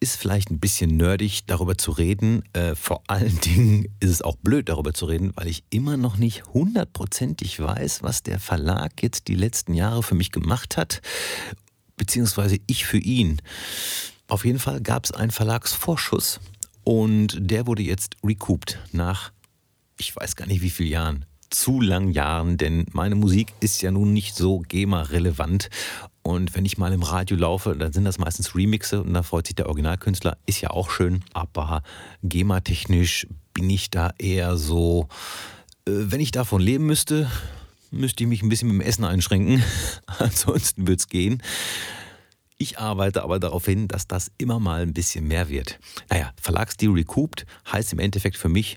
ist 0.00 0.16
vielleicht 0.16 0.50
ein 0.50 0.58
bisschen 0.58 0.96
nerdig, 0.96 1.44
darüber 1.44 1.76
zu 1.76 1.90
reden. 1.90 2.42
Äh, 2.54 2.76
vor 2.76 3.02
allen 3.08 3.38
Dingen 3.44 3.94
ist 4.00 4.08
es 4.08 4.22
auch 4.22 4.36
blöd, 4.36 4.70
darüber 4.70 4.94
zu 4.94 5.04
reden, 5.04 5.32
weil 5.34 5.48
ich 5.48 5.64
immer 5.68 5.98
noch 5.98 6.16
nicht 6.16 6.46
hundertprozentig 6.46 7.60
weiß, 7.60 8.02
was 8.02 8.22
der 8.22 8.40
Verlag 8.40 9.02
jetzt 9.02 9.28
die 9.28 9.34
letzten 9.34 9.74
Jahre 9.74 10.02
für 10.02 10.14
mich 10.14 10.32
gemacht 10.32 10.78
hat, 10.78 11.02
beziehungsweise 11.98 12.56
ich 12.66 12.86
für 12.86 12.96
ihn. 12.96 13.42
Auf 14.28 14.46
jeden 14.46 14.60
Fall 14.60 14.80
gab 14.80 15.04
es 15.04 15.12
einen 15.12 15.30
Verlagsvorschuss 15.30 16.40
und 16.84 17.36
der 17.38 17.66
wurde 17.66 17.82
jetzt 17.82 18.16
recouped 18.24 18.78
nach, 18.92 19.30
ich 19.98 20.16
weiß 20.16 20.36
gar 20.36 20.46
nicht 20.46 20.62
wie 20.62 20.70
vielen 20.70 20.88
Jahren, 20.88 21.26
zu 21.50 21.80
langen 21.80 22.12
Jahren, 22.12 22.56
denn 22.56 22.86
meine 22.92 23.16
Musik 23.16 23.52
ist 23.60 23.82
ja 23.82 23.90
nun 23.90 24.12
nicht 24.12 24.36
so 24.36 24.60
GEMA-relevant. 24.60 25.68
Und 26.22 26.54
wenn 26.54 26.64
ich 26.64 26.78
mal 26.78 26.92
im 26.92 27.02
Radio 27.02 27.36
laufe, 27.36 27.74
dann 27.76 27.92
sind 27.92 28.04
das 28.04 28.18
meistens 28.18 28.54
Remixe 28.54 29.02
und 29.02 29.14
da 29.14 29.22
freut 29.22 29.46
sich 29.46 29.56
der 29.56 29.66
Originalkünstler. 29.66 30.38
Ist 30.46 30.60
ja 30.60 30.70
auch 30.70 30.90
schön, 30.90 31.24
aber 31.32 31.82
GEMA-technisch 32.22 33.26
bin 33.52 33.68
ich 33.68 33.90
da 33.90 34.12
eher 34.18 34.56
so, 34.56 35.08
äh, 35.86 35.92
wenn 35.92 36.20
ich 36.20 36.30
davon 36.30 36.60
leben 36.60 36.86
müsste, 36.86 37.30
müsste 37.90 38.24
ich 38.24 38.28
mich 38.28 38.42
ein 38.42 38.48
bisschen 38.48 38.68
mit 38.68 38.80
dem 38.80 38.88
Essen 38.88 39.04
einschränken. 39.04 39.62
Ansonsten 40.18 40.86
wird 40.86 41.00
es 41.00 41.08
gehen. 41.08 41.42
Ich 42.58 42.78
arbeite 42.78 43.22
aber 43.22 43.40
darauf 43.40 43.64
hin, 43.64 43.88
dass 43.88 44.06
das 44.06 44.30
immer 44.36 44.60
mal 44.60 44.82
ein 44.82 44.92
bisschen 44.92 45.26
mehr 45.26 45.48
wird. 45.48 45.80
Naja, 46.10 46.30
Verlagsdeal 46.40 46.92
recouped 46.92 47.46
heißt 47.72 47.94
im 47.94 47.98
Endeffekt 47.98 48.36
für 48.36 48.50
mich 48.50 48.76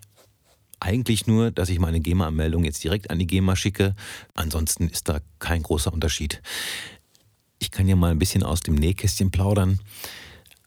eigentlich 0.83 1.27
nur, 1.27 1.51
dass 1.51 1.69
ich 1.69 1.79
meine 1.79 2.01
GEMA-Anmeldung 2.01 2.65
jetzt 2.65 2.83
direkt 2.83 3.09
an 3.09 3.17
die 3.17 3.27
GEMA 3.27 3.55
schicke. 3.55 3.95
Ansonsten 4.33 4.89
ist 4.89 5.07
da 5.07 5.19
kein 5.39 5.63
großer 5.63 5.93
Unterschied. 5.93 6.41
Ich 7.59 7.71
kann 7.71 7.87
ja 7.87 7.95
mal 7.95 8.11
ein 8.11 8.19
bisschen 8.19 8.43
aus 8.43 8.59
dem 8.59 8.75
Nähkästchen 8.75 9.31
plaudern. 9.31 9.79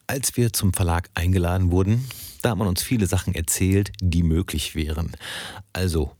Als 0.06 0.36
wir 0.36 0.52
zum 0.52 0.72
Verlag 0.72 1.10
eingeladen 1.14 1.70
wurden, 1.70 2.08
da 2.40 2.50
hat 2.50 2.58
man 2.58 2.68
uns 2.68 2.82
viele 2.82 3.06
Sachen 3.06 3.34
erzählt, 3.34 3.92
die 4.00 4.22
möglich 4.22 4.74
wären. 4.74 5.12
Also, 5.72 6.12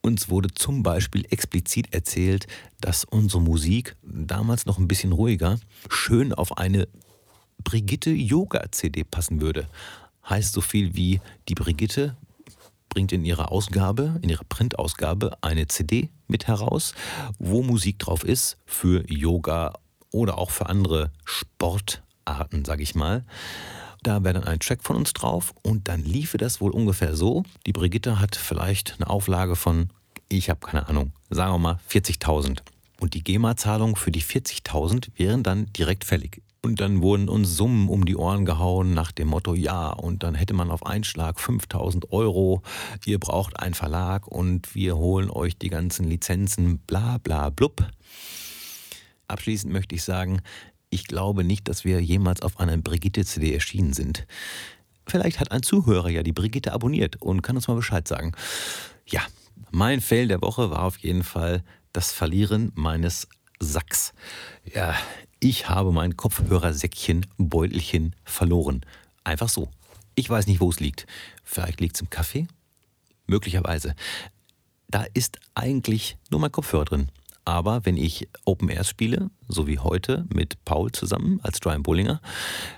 uns 0.00 0.30
wurde 0.30 0.48
zum 0.54 0.82
Beispiel 0.82 1.26
explizit 1.30 1.92
erzählt, 1.92 2.46
dass 2.80 3.04
unsere 3.04 3.42
Musik, 3.42 3.96
damals 4.02 4.66
noch 4.66 4.78
ein 4.78 4.88
bisschen 4.88 5.12
ruhiger, 5.12 5.58
schön 5.90 6.32
auf 6.32 6.56
eine 6.56 6.88
Brigitte 7.62 8.10
Yoga 8.10 8.70
CD 8.70 9.04
passen 9.04 9.40
würde. 9.40 9.68
Heißt 10.28 10.54
so 10.54 10.60
viel 10.60 10.94
wie 10.94 11.20
die 11.48 11.54
Brigitte 11.54 12.16
bringt 12.94 13.12
in 13.12 13.24
ihrer 13.24 13.52
Ausgabe, 13.52 14.18
in 14.22 14.30
ihrer 14.30 14.44
Printausgabe 14.44 15.36
eine 15.42 15.66
CD 15.66 16.10
mit 16.28 16.46
heraus, 16.46 16.94
wo 17.38 17.62
Musik 17.62 17.98
drauf 17.98 18.24
ist 18.24 18.56
für 18.64 19.04
Yoga 19.10 19.74
oder 20.12 20.38
auch 20.38 20.50
für 20.50 20.66
andere 20.66 21.10
Sportarten, 21.24 22.64
sage 22.64 22.84
ich 22.84 22.94
mal. 22.94 23.24
Da 24.04 24.22
wäre 24.22 24.34
dann 24.34 24.44
ein 24.44 24.60
Track 24.60 24.84
von 24.84 24.96
uns 24.96 25.12
drauf 25.12 25.54
und 25.62 25.88
dann 25.88 26.04
liefe 26.04 26.38
das 26.38 26.60
wohl 26.60 26.70
ungefähr 26.70 27.16
so. 27.16 27.42
Die 27.66 27.72
Brigitte 27.72 28.20
hat 28.20 28.36
vielleicht 28.36 28.94
eine 28.96 29.10
Auflage 29.10 29.56
von, 29.56 29.90
ich 30.28 30.48
habe 30.48 30.60
keine 30.60 30.88
Ahnung, 30.88 31.12
sagen 31.30 31.52
wir 31.52 31.58
mal 31.58 31.80
40.000. 31.90 32.60
Und 33.00 33.14
die 33.14 33.24
GEMA-Zahlung 33.24 33.96
für 33.96 34.12
die 34.12 34.22
40.000 34.22 35.08
wären 35.16 35.42
dann 35.42 35.66
direkt 35.72 36.04
fällig. 36.04 36.43
Und 36.64 36.80
dann 36.80 37.02
wurden 37.02 37.28
uns 37.28 37.58
Summen 37.58 37.90
um 37.90 38.06
die 38.06 38.16
Ohren 38.16 38.46
gehauen 38.46 38.94
nach 38.94 39.12
dem 39.12 39.28
Motto, 39.28 39.52
ja, 39.54 39.90
und 39.90 40.22
dann 40.22 40.34
hätte 40.34 40.54
man 40.54 40.70
auf 40.70 40.86
einen 40.86 41.04
Schlag 41.04 41.38
5000 41.38 42.10
Euro, 42.10 42.62
ihr 43.04 43.20
braucht 43.20 43.60
einen 43.60 43.74
Verlag 43.74 44.26
und 44.26 44.74
wir 44.74 44.96
holen 44.96 45.28
euch 45.28 45.58
die 45.58 45.68
ganzen 45.68 46.06
Lizenzen, 46.06 46.78
bla 46.78 47.18
bla 47.18 47.50
blub. 47.50 47.86
Abschließend 49.28 49.74
möchte 49.74 49.94
ich 49.94 50.04
sagen, 50.04 50.40
ich 50.88 51.06
glaube 51.06 51.44
nicht, 51.44 51.68
dass 51.68 51.84
wir 51.84 52.00
jemals 52.00 52.40
auf 52.40 52.58
einer 52.58 52.78
Brigitte-CD 52.78 53.52
erschienen 53.52 53.92
sind. 53.92 54.26
Vielleicht 55.06 55.40
hat 55.40 55.52
ein 55.52 55.62
Zuhörer 55.62 56.08
ja 56.08 56.22
die 56.22 56.32
Brigitte 56.32 56.72
abonniert 56.72 57.20
und 57.20 57.42
kann 57.42 57.56
uns 57.56 57.68
mal 57.68 57.74
Bescheid 57.74 58.08
sagen. 58.08 58.32
Ja, 59.06 59.20
mein 59.70 60.00
Fail 60.00 60.28
der 60.28 60.40
Woche 60.40 60.70
war 60.70 60.84
auf 60.84 60.96
jeden 60.96 61.24
Fall 61.24 61.62
das 61.92 62.10
Verlieren 62.10 62.72
meines 62.74 63.28
Sacks. 63.60 64.12
Ja, 64.74 64.94
ich 65.44 65.68
habe 65.68 65.92
mein 65.92 66.16
Kopfhörersäckchen, 66.16 67.26
Beutelchen 67.36 68.16
verloren. 68.24 68.80
Einfach 69.24 69.50
so. 69.50 69.68
Ich 70.14 70.30
weiß 70.30 70.46
nicht, 70.46 70.60
wo 70.60 70.70
es 70.70 70.80
liegt. 70.80 71.06
Vielleicht 71.44 71.82
liegt 71.82 71.96
es 71.96 72.00
im 72.00 72.08
Kaffee? 72.08 72.46
Möglicherweise. 73.26 73.94
Da 74.88 75.04
ist 75.12 75.38
eigentlich 75.54 76.16
nur 76.30 76.40
mein 76.40 76.50
Kopfhörer 76.50 76.86
drin. 76.86 77.10
Aber 77.44 77.84
wenn 77.84 77.98
ich 77.98 78.26
Open 78.46 78.70
Air 78.70 78.84
spiele, 78.84 79.30
so 79.46 79.66
wie 79.66 79.78
heute 79.78 80.24
mit 80.32 80.64
Paul 80.64 80.92
zusammen 80.92 81.40
als 81.42 81.60
Brian 81.60 81.82
Bollinger, 81.82 82.22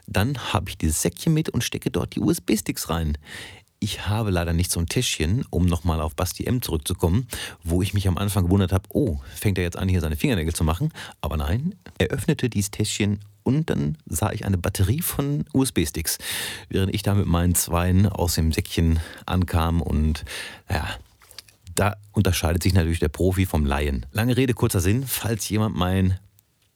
dann 0.08 0.36
habe 0.52 0.70
ich 0.70 0.76
dieses 0.76 1.00
Säckchen 1.00 1.34
mit 1.34 1.48
und 1.50 1.62
stecke 1.62 1.92
dort 1.92 2.16
die 2.16 2.20
USB-Sticks 2.20 2.90
rein. 2.90 3.16
Ich 3.78 4.08
habe 4.08 4.30
leider 4.30 4.52
nicht 4.52 4.70
so 4.70 4.80
ein 4.80 4.86
Täschchen, 4.86 5.44
um 5.50 5.66
nochmal 5.66 6.00
auf 6.00 6.16
Basti 6.16 6.44
M 6.44 6.62
zurückzukommen, 6.62 7.28
wo 7.62 7.82
ich 7.82 7.92
mich 7.94 8.08
am 8.08 8.16
Anfang 8.16 8.44
gewundert 8.44 8.72
habe, 8.72 8.88
oh, 8.90 9.20
fängt 9.34 9.58
er 9.58 9.64
jetzt 9.64 9.76
an, 9.76 9.88
hier 9.88 10.00
seine 10.00 10.16
Fingernägel 10.16 10.54
zu 10.54 10.64
machen? 10.64 10.92
Aber 11.20 11.36
nein, 11.36 11.74
er 11.98 12.08
öffnete 12.08 12.48
dieses 12.48 12.70
Täschchen 12.70 13.20
und 13.42 13.70
dann 13.70 13.98
sah 14.06 14.32
ich 14.32 14.44
eine 14.44 14.58
Batterie 14.58 15.02
von 15.02 15.44
USB-Sticks, 15.52 16.18
während 16.68 16.94
ich 16.94 17.02
da 17.02 17.14
mit 17.14 17.26
meinen 17.26 17.54
Zweien 17.54 18.06
aus 18.08 18.34
dem 18.34 18.50
Säckchen 18.50 18.98
ankam 19.24 19.82
und 19.82 20.24
ja, 20.70 20.88
da 21.74 21.96
unterscheidet 22.12 22.62
sich 22.62 22.74
natürlich 22.74 22.98
der 22.98 23.08
Profi 23.08 23.46
vom 23.46 23.66
Laien. 23.66 24.06
Lange 24.10 24.36
Rede, 24.36 24.54
kurzer 24.54 24.80
Sinn, 24.80 25.04
falls 25.06 25.48
jemand 25.48 25.76
mein 25.76 26.18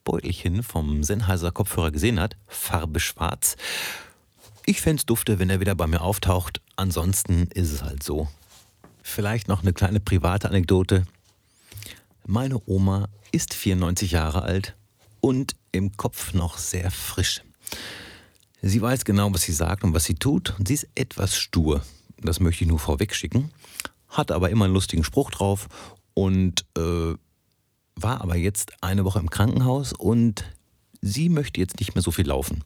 Beutelchen 0.05 0.63
vom 0.63 1.03
Sennheiser 1.03 1.51
Kopfhörer 1.51 1.91
gesehen 1.91 2.21
hat, 2.21 2.37
Farbe 2.47 3.01
schwarz, 3.01 3.57
ich 4.67 4.81
fände 4.81 5.01
es 5.01 5.07
dufte, 5.07 5.39
wenn 5.39 5.51
er 5.51 5.61
wieder 5.61 5.75
bei 5.75 5.87
mir 5.87 6.01
auftaucht. 6.01 6.61
Ansonsten 6.77 7.49
ist 7.55 7.73
es 7.73 7.83
halt 7.83 8.03
so. 8.03 8.29
Vielleicht 9.03 9.49
noch 9.49 9.63
eine 9.63 9.73
kleine 9.73 10.01
private 10.01 10.49
Anekdote. 10.49 11.05
Meine 12.27 12.61
Oma 12.67 13.09
ist 13.33 13.55
94 13.55 14.13
Jahre 14.13 14.43
alt 14.43 14.77
und 15.21 15.57
im 15.73 15.97
Kopf 15.97 16.35
noch 16.35 16.59
sehr 16.59 16.91
frisch. 16.91 17.43
Sie 18.63 18.83
weiß 18.83 19.05
genau, 19.05 19.33
was 19.33 19.43
sie 19.43 19.53
sagt 19.53 19.85
und 19.85 19.95
was 19.95 20.05
sie 20.05 20.15
tut 20.15 20.55
und 20.59 20.69
sie 20.69 20.75
ist 20.75 20.89
etwas 20.95 21.37
stur. 21.37 21.83
Das 22.21 22.41
möchte 22.41 22.65
ich 22.65 22.69
nur 22.69 22.79
vorweg 22.79 23.15
schicken. 23.15 23.51
Hat 24.09 24.31
aber 24.31 24.51
immer 24.51 24.67
einen 24.67 24.75
lustigen 24.75 25.05
Spruch 25.05 25.31
drauf 25.31 25.69
und 26.15 26.67
äh, 26.77 27.15
war 27.95 28.21
aber 28.21 28.37
jetzt 28.37 28.73
eine 28.83 29.05
Woche 29.05 29.19
im 29.19 29.31
Krankenhaus 29.31 29.93
und 29.93 30.45
sie 31.01 31.29
möchte 31.29 31.61
jetzt 31.61 31.81
nicht 31.81 31.95
mehr 31.95 32.03
so 32.03 32.11
viel 32.11 32.27
laufen 32.27 32.63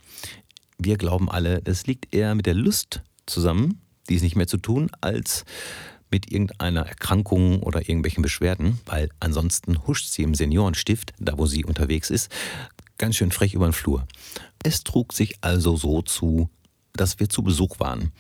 wir 0.79 0.97
glauben 0.97 1.31
alle, 1.31 1.63
das 1.63 1.87
liegt 1.87 2.15
eher 2.15 2.35
mit 2.35 2.47
der 2.47 2.55
Lust 2.55 3.03
zusammen, 3.27 3.81
dies 4.09 4.23
nicht 4.23 4.37
mehr 4.37 4.47
zu 4.47 4.59
tun, 4.59 4.91
als 5.01 5.45
mit 6.11 6.31
irgendeiner 6.31 6.87
Erkrankung 6.87 7.63
oder 7.63 7.81
irgendwelchen 7.81 8.23
Beschwerden, 8.23 8.79
weil 8.87 9.09
ansonsten 9.21 9.87
huscht 9.87 10.07
sie 10.07 10.23
im 10.23 10.35
Seniorenstift, 10.35 11.13
da 11.19 11.39
wo 11.39 11.47
sie 11.47 11.65
unterwegs 11.65 12.11
ist, 12.11 12.31
ganz 12.99 13.17
schön 13.17 13.33
frech 13.33 13.55
über 13.55 13.67
den 13.67 13.73
Flur. 13.73 14.07
Es 14.63 14.85
trug 14.85 15.13
sich 15.13 15.35
also 15.41 15.77
so 15.77 16.03
zu, 16.03 16.49
dass 16.93 17.19
wir 17.19 17.29
zu 17.29 17.43
Besuch 17.43 17.81
waren. 17.81 18.13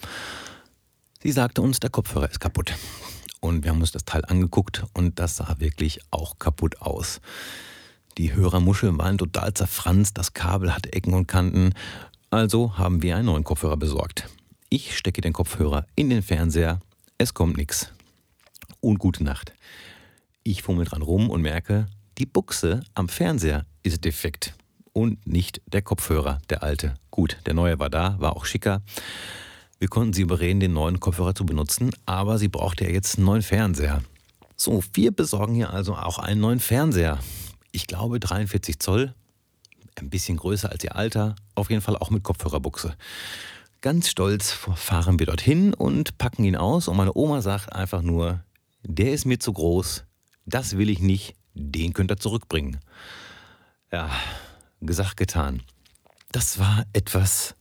Sie 1.23 1.32
sagte 1.32 1.62
uns, 1.62 1.80
der 1.80 1.90
Kopfhörer 1.90 2.30
ist 2.30 2.40
kaputt. 2.40 2.75
Und 3.40 3.62
wir 3.62 3.70
haben 3.70 3.80
uns 3.80 3.92
das 3.92 4.04
Teil 4.04 4.25
angeguckt 4.25 4.84
und 4.94 5.18
das 5.18 5.37
sah 5.37 5.56
wirklich 5.58 6.00
auch 6.11 6.38
kaputt 6.38 6.80
aus. 6.80 7.20
Die 8.18 8.34
Hörermuscheln 8.34 8.99
waren 8.99 9.18
total 9.18 9.54
zerfranst, 9.54 10.16
das 10.16 10.32
Kabel 10.34 10.75
hatte 10.75 10.92
Ecken 10.92 11.14
und 11.14 11.28
Kanten 11.28 11.75
also 12.34 12.76
haben 12.76 13.00
wir 13.00 13.16
einen 13.16 13.26
neuen 13.26 13.44
Kopfhörer 13.44 13.76
besorgt. 13.76 14.28
Ich 14.68 14.98
stecke 14.98 15.20
den 15.20 15.32
Kopfhörer 15.32 15.86
in 15.94 16.10
den 16.10 16.20
Fernseher, 16.20 16.80
es 17.16 17.32
kommt 17.32 17.56
nichts. 17.56 17.92
Und 18.80 18.98
gute 18.98 19.22
Nacht. 19.22 19.54
Ich 20.42 20.62
fummel 20.62 20.84
dran 20.84 21.02
rum 21.02 21.30
und 21.30 21.42
merke, 21.42 21.86
die 22.18 22.26
Buchse 22.26 22.82
am 22.94 23.08
Fernseher 23.08 23.66
ist 23.84 24.04
defekt. 24.04 24.54
Und 24.92 25.24
nicht 25.28 25.62
der 25.66 25.82
Kopfhörer, 25.82 26.40
der 26.50 26.64
alte. 26.64 26.94
Gut, 27.12 27.38
der 27.46 27.54
neue 27.54 27.78
war 27.78 27.88
da, 27.88 28.16
war 28.18 28.36
auch 28.36 28.46
schicker. 28.46 28.82
Wir 29.78 29.88
konnten 29.88 30.12
sie 30.12 30.22
überreden, 30.22 30.58
den 30.58 30.72
neuen 30.72 30.98
Kopfhörer 30.98 31.36
zu 31.36 31.46
benutzen, 31.46 31.90
aber 32.04 32.38
sie 32.38 32.48
brauchte 32.48 32.84
ja 32.84 32.90
jetzt 32.90 33.16
einen 33.16 33.26
neuen 33.26 33.42
Fernseher. 33.42 34.02
So, 34.56 34.82
wir 34.92 35.12
besorgen 35.12 35.54
hier 35.54 35.70
also 35.72 35.94
auch 35.94 36.18
einen 36.18 36.40
neuen 36.40 36.60
Fernseher. 36.60 37.20
Ich 37.70 37.86
glaube 37.86 38.18
43 38.18 38.80
Zoll, 38.80 39.14
ein 40.00 40.10
bisschen 40.10 40.36
größer 40.36 40.70
als 40.70 40.84
ihr 40.84 40.96
Alter, 40.96 41.36
auf 41.54 41.70
jeden 41.70 41.82
Fall 41.82 41.96
auch 41.96 42.10
mit 42.10 42.22
Kopfhörerbuchse. 42.22 42.96
Ganz 43.80 44.08
stolz 44.08 44.50
fahren 44.50 45.18
wir 45.18 45.26
dorthin 45.26 45.74
und 45.74 46.16
packen 46.18 46.44
ihn 46.44 46.56
aus 46.56 46.88
und 46.88 46.96
meine 46.96 47.14
Oma 47.14 47.42
sagt 47.42 47.72
einfach 47.72 48.02
nur, 48.02 48.42
der 48.82 49.12
ist 49.12 49.26
mir 49.26 49.38
zu 49.38 49.52
groß, 49.52 50.04
das 50.46 50.76
will 50.76 50.88
ich 50.88 51.00
nicht, 51.00 51.34
den 51.54 51.92
könnt 51.92 52.10
ihr 52.10 52.16
zurückbringen. 52.16 52.80
Ja, 53.92 54.10
gesagt, 54.80 55.16
getan. 55.16 55.62
Das 56.32 56.58
war 56.58 56.84
etwas 56.92 57.54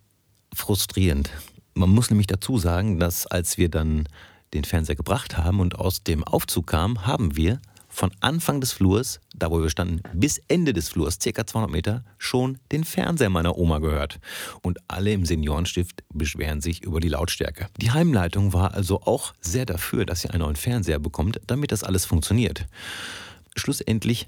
frustrierend. 0.54 1.30
Man 1.74 1.90
muss 1.90 2.10
nämlich 2.10 2.28
dazu 2.28 2.58
sagen, 2.58 3.00
dass 3.00 3.28
als 3.28 3.58
wir 3.58 3.70
dann 3.70 4.08
den 4.54 4.64
Fernseher 4.64 4.96
gebracht 4.96 5.38
haben 5.38 5.60
und 5.60 5.76
aus 5.80 6.04
dem 6.04 6.24
Aufzug 6.24 6.68
kamen, 6.68 7.06
haben 7.06 7.36
wir 7.36 7.60
von 7.94 8.12
Anfang 8.22 8.60
des 8.60 8.72
Flurs, 8.72 9.22
da 9.36 9.52
wo 9.52 9.62
wir 9.62 9.70
standen, 9.70 10.02
bis 10.14 10.42
Ende 10.48 10.74
des 10.74 10.90
Flurs, 10.90 11.20
circa 11.22 11.46
200 11.46 11.72
Meter, 11.72 12.04
schon 12.18 12.58
den 12.72 12.84
Fernseher 12.84 13.30
meiner 13.30 13.56
Oma 13.58 13.78
gehört. 13.78 14.20
Und 14.64 14.80
alle 14.88 15.14
im 15.14 15.26
Seniorenstift 15.26 16.04
beschweren 16.12 16.60
sich 16.60 16.84
über 16.84 17.00
die 17.00 17.10
Lautstärke. 17.10 17.68
Die 17.78 17.92
Heimleitung 17.92 18.52
war 18.52 18.74
also 18.74 19.02
auch 19.04 19.34
sehr 19.42 19.68
dafür, 19.68 20.06
dass 20.06 20.22
sie 20.22 20.32
einen 20.32 20.42
neuen 20.42 20.56
Fernseher 20.56 20.98
bekommt, 20.98 21.40
damit 21.46 21.72
das 21.72 21.84
alles 21.84 22.06
funktioniert. 22.06 22.66
Schlussendlich 23.56 24.28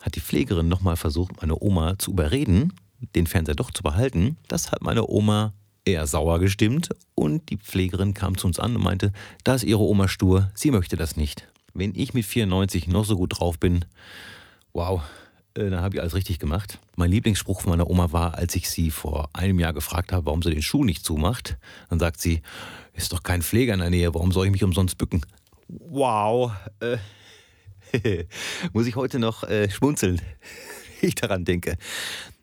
hat 0.00 0.16
die 0.16 0.20
Pflegerin 0.20 0.68
nochmal 0.68 0.96
versucht, 0.96 1.40
meine 1.40 1.56
Oma 1.62 1.96
zu 1.98 2.10
überreden, 2.10 2.72
den 3.14 3.28
Fernseher 3.28 3.54
doch 3.54 3.70
zu 3.70 3.84
behalten. 3.84 4.36
Das 4.48 4.72
hat 4.72 4.82
meine 4.82 5.08
Oma 5.08 5.54
eher 5.84 6.08
sauer 6.08 6.40
gestimmt 6.40 6.88
und 7.14 7.48
die 7.50 7.58
Pflegerin 7.58 8.12
kam 8.12 8.36
zu 8.36 8.48
uns 8.48 8.58
an 8.58 8.74
und 8.74 8.82
meinte, 8.82 9.12
da 9.44 9.54
ist 9.54 9.64
ihre 9.64 9.82
Oma 9.82 10.08
stur, 10.08 10.50
sie 10.54 10.72
möchte 10.72 10.96
das 10.96 11.16
nicht 11.16 11.46
wenn 11.74 11.94
ich 11.94 12.14
mit 12.14 12.24
94 12.24 12.88
noch 12.88 13.04
so 13.04 13.16
gut 13.16 13.38
drauf 13.38 13.58
bin, 13.58 13.84
wow, 14.72 15.02
äh, 15.54 15.70
dann 15.70 15.80
habe 15.80 15.96
ich 15.96 16.00
alles 16.00 16.14
richtig 16.14 16.38
gemacht. 16.38 16.78
Mein 16.96 17.10
Lieblingsspruch 17.10 17.60
von 17.60 17.70
meiner 17.70 17.88
Oma 17.90 18.12
war, 18.12 18.34
als 18.34 18.54
ich 18.56 18.68
sie 18.68 18.90
vor 18.90 19.28
einem 19.32 19.58
Jahr 19.58 19.72
gefragt 19.72 20.12
habe, 20.12 20.26
warum 20.26 20.42
sie 20.42 20.50
den 20.50 20.62
Schuh 20.62 20.84
nicht 20.84 21.04
zumacht, 21.04 21.58
dann 21.90 21.98
sagt 21.98 22.20
sie, 22.20 22.42
ist 22.92 23.12
doch 23.12 23.22
kein 23.22 23.42
Pfleger 23.42 23.74
in 23.74 23.80
der 23.80 23.90
Nähe, 23.90 24.14
warum 24.14 24.32
soll 24.32 24.46
ich 24.46 24.52
mich 24.52 24.64
umsonst 24.64 24.98
bücken? 24.98 25.24
Wow, 25.68 26.52
äh, 26.80 26.98
muss 28.72 28.86
ich 28.86 28.96
heute 28.96 29.18
noch 29.18 29.44
äh, 29.44 29.70
schmunzeln, 29.70 30.20
wenn 31.00 31.08
ich 31.08 31.14
daran 31.14 31.44
denke. 31.44 31.76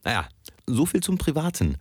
Naja, 0.03 0.27
so 0.65 0.85
viel 0.85 1.01
zum 1.01 1.17
Privaten. 1.17 1.77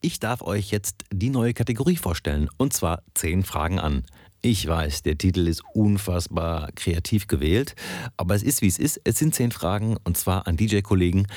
Ich 0.00 0.18
darf 0.18 0.42
euch 0.42 0.70
jetzt 0.70 1.04
die 1.12 1.30
neue 1.30 1.54
Kategorie 1.54 1.96
vorstellen, 1.96 2.48
und 2.56 2.72
zwar 2.72 3.02
10 3.14 3.44
Fragen 3.44 3.78
an. 3.78 4.04
Ich 4.44 4.66
weiß, 4.66 5.02
der 5.02 5.16
Titel 5.16 5.46
ist 5.46 5.62
unfassbar 5.72 6.72
kreativ 6.74 7.28
gewählt, 7.28 7.76
aber 8.16 8.34
es 8.34 8.42
ist 8.42 8.60
wie 8.60 8.66
es 8.66 8.76
ist. 8.76 9.00
Es 9.04 9.16
sind 9.16 9.36
zehn 9.36 9.52
Fragen 9.52 9.96
und 10.02 10.16
zwar 10.16 10.48
an 10.48 10.56
DJ-Kollegen. 10.56 11.28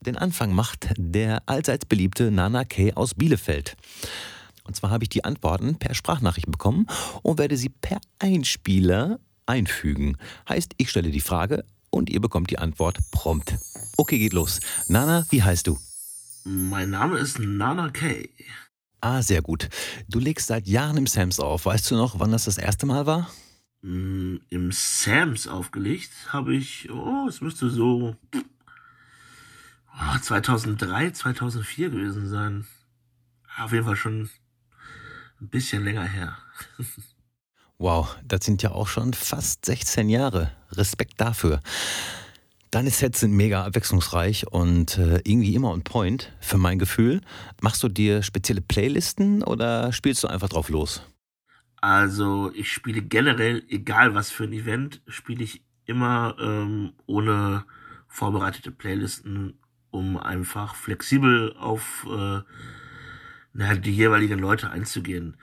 Den 0.00 0.18
Anfang 0.18 0.52
macht 0.52 0.92
der 0.98 1.42
allseits 1.46 1.86
beliebte 1.86 2.30
Nana 2.30 2.66
K 2.66 2.92
aus 2.92 3.14
Bielefeld. 3.14 3.78
Und 4.64 4.76
zwar 4.76 4.90
habe 4.90 5.04
ich 5.04 5.08
die 5.08 5.24
Antworten 5.24 5.76
per 5.78 5.94
Sprachnachricht 5.94 6.50
bekommen 6.50 6.86
und 7.22 7.38
werde 7.38 7.56
sie 7.56 7.70
per 7.70 8.02
Einspieler 8.18 9.18
einfügen. 9.46 10.18
Heißt, 10.46 10.74
ich 10.76 10.90
stelle 10.90 11.10
die 11.10 11.20
Frage 11.20 11.64
und 11.88 12.10
ihr 12.10 12.20
bekommt 12.20 12.50
die 12.50 12.58
Antwort 12.58 12.98
prompt. 13.12 13.56
Okay, 13.96 14.18
geht 14.18 14.34
los. 14.34 14.60
Nana, 14.88 15.24
wie 15.30 15.42
heißt 15.42 15.66
du? 15.68 15.78
Mein 16.44 16.90
Name 16.90 17.18
ist 17.18 17.38
Nana 17.38 17.88
K. 17.88 18.28
Ah, 19.04 19.20
sehr 19.20 19.42
gut. 19.42 19.68
Du 20.08 20.18
legst 20.18 20.46
seit 20.46 20.66
Jahren 20.66 20.96
im 20.96 21.06
Sams 21.06 21.38
auf. 21.38 21.66
Weißt 21.66 21.90
du 21.90 21.94
noch, 21.94 22.20
wann 22.20 22.32
das 22.32 22.46
das 22.46 22.56
erste 22.56 22.86
Mal 22.86 23.04
war? 23.04 23.28
Mm, 23.82 24.36
Im 24.48 24.72
Sams 24.72 25.46
aufgelegt 25.46 26.10
habe 26.28 26.54
ich, 26.54 26.90
oh, 26.90 27.26
es 27.28 27.42
müsste 27.42 27.68
so 27.68 28.16
oh, 29.92 30.18
2003, 30.22 31.10
2004 31.10 31.90
gewesen 31.90 32.30
sein. 32.30 32.66
Auf 33.58 33.72
jeden 33.72 33.84
Fall 33.84 33.96
schon 33.96 34.30
ein 35.38 35.48
bisschen 35.50 35.84
länger 35.84 36.04
her. 36.04 36.38
wow, 37.76 38.16
das 38.24 38.46
sind 38.46 38.62
ja 38.62 38.70
auch 38.70 38.88
schon 38.88 39.12
fast 39.12 39.66
16 39.66 40.08
Jahre. 40.08 40.50
Respekt 40.70 41.20
dafür. 41.20 41.60
Deine 42.74 42.90
Sets 42.90 43.20
sind 43.20 43.30
mega 43.30 43.64
abwechslungsreich 43.64 44.48
und 44.48 44.98
äh, 44.98 45.20
irgendwie 45.22 45.54
immer 45.54 45.70
on 45.70 45.84
point, 45.84 46.32
für 46.40 46.58
mein 46.58 46.80
Gefühl. 46.80 47.20
Machst 47.62 47.84
du 47.84 47.88
dir 47.88 48.24
spezielle 48.24 48.62
Playlisten 48.62 49.44
oder 49.44 49.92
spielst 49.92 50.24
du 50.24 50.26
einfach 50.26 50.48
drauf 50.48 50.70
los? 50.70 51.00
Also 51.80 52.50
ich 52.52 52.72
spiele 52.72 53.00
generell, 53.00 53.62
egal 53.68 54.16
was 54.16 54.32
für 54.32 54.42
ein 54.42 54.52
Event, 54.52 55.02
spiele 55.06 55.44
ich 55.44 55.62
immer 55.84 56.34
ähm, 56.40 56.94
ohne 57.06 57.64
vorbereitete 58.08 58.72
Playlisten, 58.72 59.56
um 59.92 60.16
einfach 60.16 60.74
flexibel 60.74 61.54
auf 61.56 62.04
äh, 62.10 62.40
na, 63.52 63.74
die 63.76 63.94
jeweiligen 63.94 64.40
Leute 64.40 64.72
einzugehen. 64.72 65.36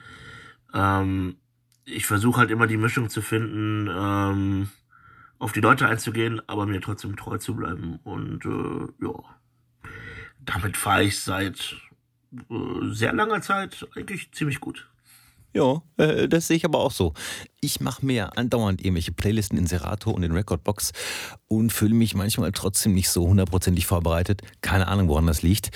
Ähm, 0.73 1.37
ich 1.85 2.07
versuche 2.07 2.41
halt 2.41 2.51
immer 2.51 2.67
die 2.67 2.75
Mischung 2.75 3.09
zu 3.09 3.21
finden, 3.21 3.89
ähm, 3.89 4.69
auf 5.41 5.51
die 5.51 5.59
Leute 5.59 5.87
einzugehen, 5.87 6.39
aber 6.47 6.67
mir 6.67 6.81
trotzdem 6.81 7.15
treu 7.17 7.37
zu 7.39 7.55
bleiben. 7.55 7.99
Und 8.03 8.45
äh, 8.45 9.05
ja, 9.05 9.13
damit 10.39 10.77
fahre 10.77 11.03
ich 11.03 11.19
seit 11.19 11.75
äh, 12.31 12.91
sehr 12.91 13.11
langer 13.11 13.41
Zeit 13.41 13.87
eigentlich 13.95 14.31
ziemlich 14.33 14.59
gut. 14.59 14.87
Ja, 15.53 15.81
äh, 15.97 16.27
das 16.27 16.47
sehe 16.47 16.57
ich 16.57 16.63
aber 16.65 16.77
auch 16.77 16.91
so. 16.91 17.15
Ich 17.59 17.81
mache 17.81 18.05
mir 18.05 18.37
andauernd 18.37 18.81
irgendwelche 18.81 19.13
Playlisten 19.13 19.57
in 19.57 19.65
Serato 19.65 20.11
und 20.11 20.21
in 20.21 20.31
Recordbox 20.31 20.91
und 21.47 21.73
fühle 21.73 21.95
mich 21.95 22.13
manchmal 22.13 22.51
trotzdem 22.51 22.93
nicht 22.93 23.09
so 23.09 23.27
hundertprozentig 23.27 23.87
vorbereitet. 23.87 24.43
Keine 24.61 24.87
Ahnung, 24.87 25.07
woran 25.07 25.25
das 25.25 25.41
liegt. 25.41 25.71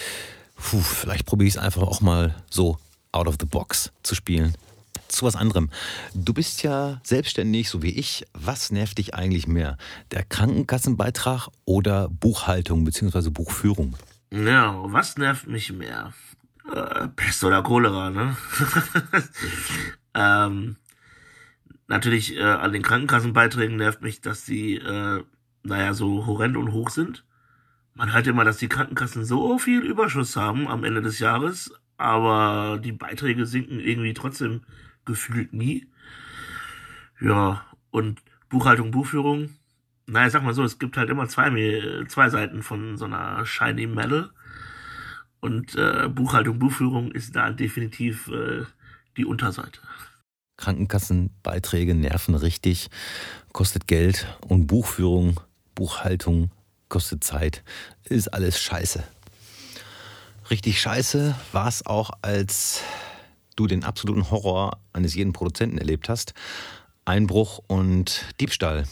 Puh, 0.56 0.80
vielleicht 0.80 1.26
probiere 1.26 1.48
ich 1.48 1.56
es 1.56 1.60
einfach 1.60 1.82
auch 1.82 2.02
mal 2.02 2.36
so 2.52 2.78
out 3.12 3.28
of 3.28 3.38
the 3.39 3.48
box 3.48 3.92
zu 4.04 4.13
spielen 4.13 4.56
zu 5.08 5.26
was 5.26 5.36
anderem. 5.36 5.70
Du 6.13 6.34
bist 6.34 6.63
ja 6.63 7.00
selbstständig, 7.04 7.70
so 7.70 7.82
wie 7.82 7.98
ich. 7.98 8.26
Was 8.34 8.72
nervt 8.72 8.98
dich 8.98 9.13
eigentlich 9.13 9.48
mehr? 9.48 9.78
Der 10.12 10.24
Krankenkassenbeitrag 10.24 11.50
oder 11.65 12.10
Buchhaltung 12.10 12.84
bzw. 12.84 13.30
Buchführung? 13.30 13.96
Ja, 14.32 14.76
was 14.86 15.18
nervt 15.18 15.48
mich 15.48 15.72
mehr? 15.72 16.13
Äh, 16.72 17.08
Pest 17.10 17.44
oder 17.44 17.62
Cholera, 17.63 18.10
ne? 18.10 18.36
ähm, 20.13 20.78
natürlich 21.88 22.36
äh, 22.36 22.41
an 22.41 22.74
den 22.74 22.82
Krankenkassenbeiträgen 22.82 23.78
nervt 23.78 24.02
mich, 24.02 24.22
dass 24.22 24.46
die, 24.46 24.76
äh, 24.76 25.24
naja, 25.63 25.94
so 25.94 26.26
horrend 26.26 26.58
und 26.58 26.72
hoch 26.72 26.89
sind. 26.89 27.24
Man 27.94 28.13
hört 28.13 28.28
immer, 28.28 28.44
dass 28.44 28.58
die 28.58 28.68
Krankenkassen 28.68 29.24
so 29.24 29.58
viel 29.58 29.82
Überschuss 29.82 30.36
haben 30.36 30.68
am 30.68 30.84
Ende 30.84 31.02
des 31.02 31.20
Jahres, 31.20 31.72
aber 31.98 32.80
die 32.84 32.91
Beiträge 32.91 33.46
sinken 33.46 33.80
irgendwie 33.80 34.13
trotzdem 34.13 34.62
gefühlt 35.06 35.54
nie. 35.54 35.88
Ja, 37.20 37.65
und 37.91 38.22
Buchhaltung, 38.50 38.91
Buchführung. 38.91 39.50
Naja, 40.08 40.30
sag 40.30 40.44
mal 40.44 40.54
so, 40.54 40.63
es 40.63 40.78
gibt 40.78 40.98
halt 40.98 41.10
immer 41.10 41.28
zwei, 41.28 41.50
zwei 42.08 42.30
Seiten 42.30 42.62
von 42.62 42.98
so 42.98 43.06
einer 43.06 43.46
Shiny 43.46 43.88
Medal. 43.88 44.32
Und 45.39 45.76
äh, 45.76 46.08
Buchhaltung, 46.10 46.60
Buchführung 46.60 47.12
ist 47.12 47.36
da 47.36 47.52
definitiv 47.52 48.28
äh, 48.28 48.63
die 49.18 49.26
Unterseite. 49.26 49.80
Krankenkassenbeiträge 50.58 51.96
nerven 51.96 52.36
richtig, 52.36 52.89
kostet 53.52 53.88
Geld 53.88 54.28
und 54.48 54.68
Buchführung, 54.68 55.39
Buchhaltung 55.76 56.52
kostet 56.89 57.24
Zeit. 57.24 57.63
Ist 58.06 58.34
alles 58.34 58.60
scheiße. 58.60 59.04
Richtig 60.50 60.80
scheiße 60.80 61.36
war 61.52 61.68
es 61.68 61.86
auch, 61.86 62.12
als 62.22 62.82
du 63.56 63.68
den 63.68 63.84
absoluten 63.84 64.30
Horror 64.32 64.80
eines 64.94 65.15
jeden 65.15 65.34
Produzenten 65.34 65.78
erlebt 65.78 66.10
hast. 66.10 66.34
Einbruch 67.06 67.60
und 67.68 68.26
Diebstahl. 68.39 68.86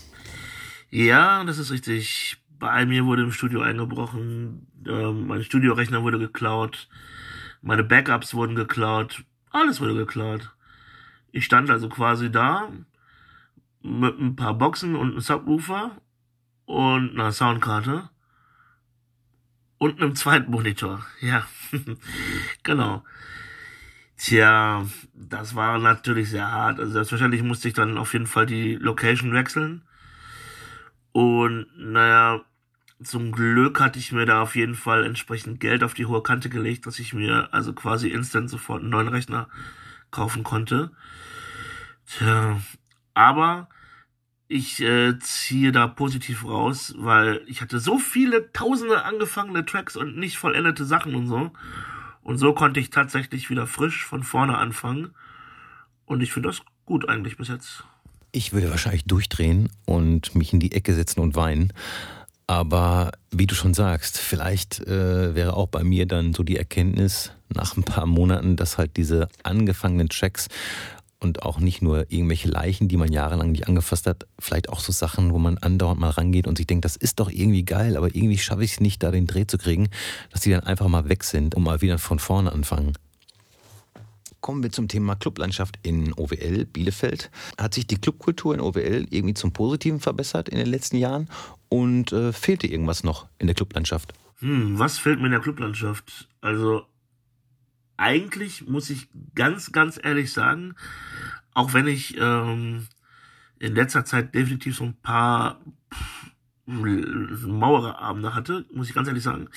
Ja, 0.90 1.44
das 1.44 1.58
ist 1.58 1.72
richtig. 1.72 2.38
Bei 2.60 2.86
mir 2.86 3.06
wurde 3.06 3.24
im 3.24 3.32
Studio 3.32 3.62
eingebrochen, 3.62 4.68
ähm, 4.88 5.28
mein 5.28 5.44
Studiorechner 5.44 6.04
wurde 6.04 6.20
geklaut, 6.20 6.88
meine 7.62 7.84
Backups 7.84 8.34
wurden 8.34 8.56
geklaut, 8.56 9.26
alles 9.50 9.82
wurde 9.82 9.96
geklaut. 9.96 10.52
Ich 11.32 11.46
stand 11.46 11.70
also 11.70 11.90
quasi 11.90 12.32
da 12.32 12.70
mit 13.82 14.18
ein 14.20 14.36
paar 14.36 14.54
Boxen 14.54 14.96
und 14.96 15.12
einem 15.12 15.20
Subwoofer 15.20 15.98
und 16.66 17.12
einer 17.12 17.32
Soundkarte 17.32 18.10
und 19.78 20.02
einem 20.02 20.16
zweiten 20.16 20.52
Monitor. 20.52 21.06
Ja, 21.20 21.46
genau. 22.64 23.04
Tja, 24.24 24.86
das 25.14 25.54
war 25.54 25.80
natürlich 25.80 26.30
sehr 26.30 26.50
hart. 26.50 26.80
Also 26.80 26.94
selbstverständlich 26.94 27.44
musste 27.44 27.68
ich 27.68 27.74
dann 27.74 27.98
auf 27.98 28.14
jeden 28.14 28.26
Fall 28.26 28.46
die 28.46 28.76
Location 28.76 29.34
wechseln. 29.34 29.82
Und 31.12 31.68
naja, 31.76 32.40
zum 33.04 33.34
Glück 33.34 33.82
hatte 33.82 34.00
ich 34.00 34.14
mir 34.14 34.26
da 34.26 34.42
auf 34.42 34.56
jeden 34.56 34.76
Fall 34.76 35.04
entsprechend 35.04 35.60
Geld 35.60 35.84
auf 35.84 35.94
die 35.94 36.06
hohe 36.06 36.24
Kante 36.24 36.48
gelegt, 36.48 36.88
dass 36.88 37.00
ich 37.00 37.14
mir 37.14 37.50
also 37.52 37.74
quasi 37.74 38.08
instant 38.08 38.50
sofort 38.50 38.80
einen 38.80 38.92
neuen 38.92 39.10
Rechner 39.10 39.50
kaufen 40.10 40.46
konnte. 40.46 40.92
Tja, 42.06 42.62
aber 43.14 43.68
ich 44.48 44.80
äh, 44.82 45.20
ziehe 45.20 45.74
da 45.74 45.88
positiv 45.88 46.46
raus, 46.46 46.94
weil 46.98 47.42
ich 47.46 47.62
hatte 47.62 47.80
so 47.80 48.00
viele 48.00 48.54
tausende 48.54 49.04
angefangene 49.04 49.66
Tracks 49.66 49.98
und 49.98 50.16
nicht 50.16 50.38
vollendete 50.38 50.86
Sachen 50.86 51.14
und 51.14 51.28
so. 51.28 51.52
Und 52.24 52.38
so 52.38 52.54
konnte 52.54 52.80
ich 52.80 52.90
tatsächlich 52.90 53.50
wieder 53.50 53.68
frisch 53.68 54.06
von 54.06 54.24
vorne 54.24 54.58
anfangen. 54.58 55.14
Und 56.06 56.22
ich 56.22 56.32
finde 56.32 56.50
das 56.50 56.62
gut 56.86 57.08
eigentlich 57.08 57.38
bis 57.38 57.50
jetzt. 57.50 57.84
Ich 58.32 58.54
würde 58.54 58.72
wahrscheinlich 58.72 59.06
durchdrehen 59.06 59.70
und 59.86 60.34
mich 60.36 60.54
in 60.54 60.60
die 60.60 60.72
Ecke 60.72 60.94
setzen 60.94 61.20
und 61.20 61.36
weinen. 61.36 61.72
Aber 62.48 63.12
wie 63.32 63.48
du 63.48 63.56
schon 63.56 63.74
sagst, 63.74 64.18
vielleicht 64.18 64.80
äh, 64.82 65.36
wäre 65.36 65.56
auch 65.56 65.68
bei 65.68 65.84
mir 65.84 66.06
dann 66.06 66.34
so 66.34 66.44
die 66.44 66.58
Erkenntnis 66.58 67.32
nach 67.50 67.78
ein 67.78 67.84
paar 67.84 68.06
Monaten, 68.06 68.56
dass 68.56 68.78
halt 68.78 68.98
diese 68.98 69.30
angefangenen 69.44 70.10
Tracks 70.10 70.48
und 71.24 71.44
auch 71.44 71.60
nicht 71.60 71.82
nur 71.82 72.12
irgendwelche 72.12 72.50
Leichen, 72.50 72.88
die 72.88 72.98
man 72.98 73.12
jahrelang 73.12 73.52
nicht 73.52 73.68
angefasst 73.68 74.08
hat, 74.08 74.28
vielleicht 74.40 74.70
auch 74.70 74.80
so 74.80 74.92
Sachen, 74.92 75.34
wo 75.34 75.40
man 75.40 75.58
andauernd 75.58 76.00
mal 76.00 76.10
rangeht 76.10 76.48
und 76.48 76.58
sich 76.58 76.68
denkt, 76.68 76.86
das 76.86 76.96
ist 76.96 77.20
doch 77.20 77.30
irgendwie 77.32 77.64
geil, 77.64 77.98
aber 77.98 78.08
irgendwie 78.08 78.38
schaffe 78.38 78.64
ich 78.64 78.74
es 78.74 78.80
nicht, 78.80 79.02
da 79.02 79.12
den 79.12 79.28
Dreh 79.28 79.48
zu 79.48 79.58
kriegen, 79.58 79.90
dass 80.32 80.42
die 80.42 80.52
dann 80.52 80.62
einfach 80.62 80.88
mal 80.88 81.10
weg 81.10 81.24
sind 81.24 81.56
und 81.56 81.64
mal 81.64 81.82
wieder 81.82 81.98
von 81.98 82.20
vorne 82.20 82.52
anfangen. 82.52 82.94
Kommen 84.42 84.62
wir 84.62 84.72
zum 84.72 84.90
Thema 84.90 85.16
Clublandschaft 85.16 85.80
in 85.84 86.14
OWL 86.14 86.66
Bielefeld. 86.66 87.32
Hat 87.58 87.74
sich 87.74 87.88
die 87.88 87.96
Clubkultur 87.96 88.54
in 88.54 88.60
OWL 88.60 89.08
irgendwie 89.10 89.34
zum 89.34 89.54
Positiven 89.54 90.02
verbessert 90.02 90.50
in 90.50 90.58
den 90.58 90.68
letzten 90.68 90.98
Jahren 90.98 91.30
und 91.70 92.12
äh, 92.12 92.34
fehlte 92.34 92.68
irgendwas 92.68 93.06
noch 93.06 93.28
in 93.40 93.48
der 93.48 93.56
Clublandschaft? 93.56 94.14
Hm, 94.40 94.78
was 94.78 94.98
fehlt 94.98 95.20
mir 95.20 95.28
in 95.28 95.32
der 95.32 95.40
Clublandschaft? 95.40 96.28
Also 96.42 96.84
eigentlich 98.04 98.68
muss 98.68 98.90
ich 98.90 99.08
ganz, 99.34 99.72
ganz 99.72 99.98
ehrlich 100.02 100.34
sagen, 100.34 100.76
auch 101.54 101.74
wenn 101.74 101.88
ich 101.88 102.18
ähm, 102.20 102.86
in 103.60 103.76
letzter 103.76 104.04
Zeit 104.04 104.36
definitiv 104.36 104.76
so 104.76 104.84
ein 104.84 104.98
paar 105.02 105.62
Mauerabende 106.66 108.36
hatte, 108.36 108.66
muss 108.74 108.90
ich 108.90 108.96
ganz 108.96 109.08
ehrlich 109.08 109.24
sagen, 109.24 109.48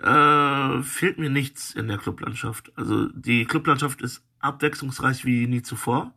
äh, 0.00 0.82
fehlt 0.82 1.18
mir 1.18 1.28
nichts 1.28 1.74
in 1.74 1.88
der 1.88 1.98
Clublandschaft. 1.98 2.70
Also 2.76 3.08
die 3.08 3.46
Clublandschaft 3.46 4.00
ist 4.00 4.24
abwechslungsreich 4.38 5.24
wie 5.24 5.48
nie 5.48 5.62
zuvor. 5.62 6.14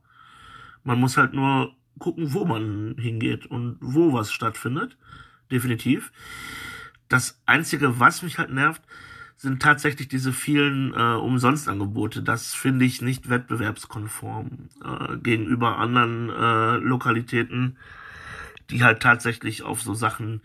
Man 0.84 1.00
muss 1.00 1.18
halt 1.18 1.34
nur 1.34 1.76
gucken, 1.98 2.32
wo 2.34 2.46
man 2.46 2.96
hingeht 3.00 3.48
und 3.48 3.78
wo 3.82 4.14
was 4.14 4.32
stattfindet. 4.32 4.98
Definitiv. 5.52 6.12
Das 7.08 7.42
Einzige, 7.48 8.00
was 8.00 8.22
mich 8.22 8.38
halt 8.38 8.52
nervt, 8.52 8.84
sind 9.40 9.62
tatsächlich 9.62 10.10
diese 10.10 10.34
vielen 10.34 10.94
äh, 10.94 11.16
Umsonstangebote. 11.16 12.22
Das 12.22 12.54
finde 12.54 12.84
ich 12.84 13.02
nicht 13.02 13.30
wettbewerbskonform 13.30 14.68
äh, 14.84 15.18
gegenüber 15.18 15.78
anderen 15.78 16.30
äh, 16.30 16.76
Lokalitäten, 16.76 17.78
die 18.70 18.84
halt 18.84 19.02
tatsächlich 19.02 19.64
auf 19.64 19.82
so 19.82 19.94
Sachen 19.94 20.42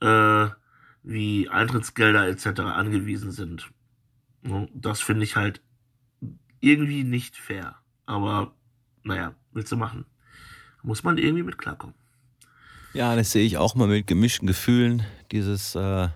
äh, 0.00 0.46
wie 1.02 1.50
Eintrittsgelder 1.50 2.26
etc. 2.28 2.60
angewiesen 2.60 3.30
sind. 3.30 3.68
Das 4.72 5.02
finde 5.02 5.24
ich 5.24 5.36
halt 5.36 5.60
irgendwie 6.60 7.04
nicht 7.04 7.36
fair. 7.36 7.76
Aber 8.06 8.54
naja, 9.04 9.34
willst 9.52 9.70
du 9.70 9.76
machen. 9.76 10.06
Muss 10.82 11.04
man 11.04 11.18
irgendwie 11.18 11.42
mit 11.42 11.58
klarkommen. 11.58 11.94
Ja, 12.94 13.14
das 13.14 13.32
sehe 13.32 13.44
ich 13.44 13.58
auch 13.58 13.74
mal 13.74 13.86
mit 13.86 14.06
gemischten 14.06 14.46
Gefühlen, 14.46 15.04
dieses 15.30 15.74
äh, 15.74 16.08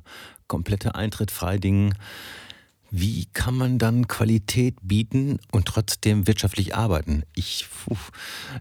komplette 0.53 0.95
Eintritt 0.95 1.31
frei 1.31 1.57
Ding. 1.57 1.95
Wie 2.91 3.25
kann 3.33 3.55
man 3.57 3.79
dann 3.79 4.07
Qualität 4.07 4.77
bieten 4.83 5.39
und 5.51 5.65
trotzdem 5.65 6.27
wirtschaftlich 6.27 6.75
arbeiten? 6.75 7.23
Ich, 7.35 7.69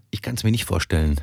ich 0.10 0.22
kann 0.22 0.36
es 0.36 0.46
mir 0.46 0.52
nicht 0.52 0.64
vorstellen. 0.64 1.20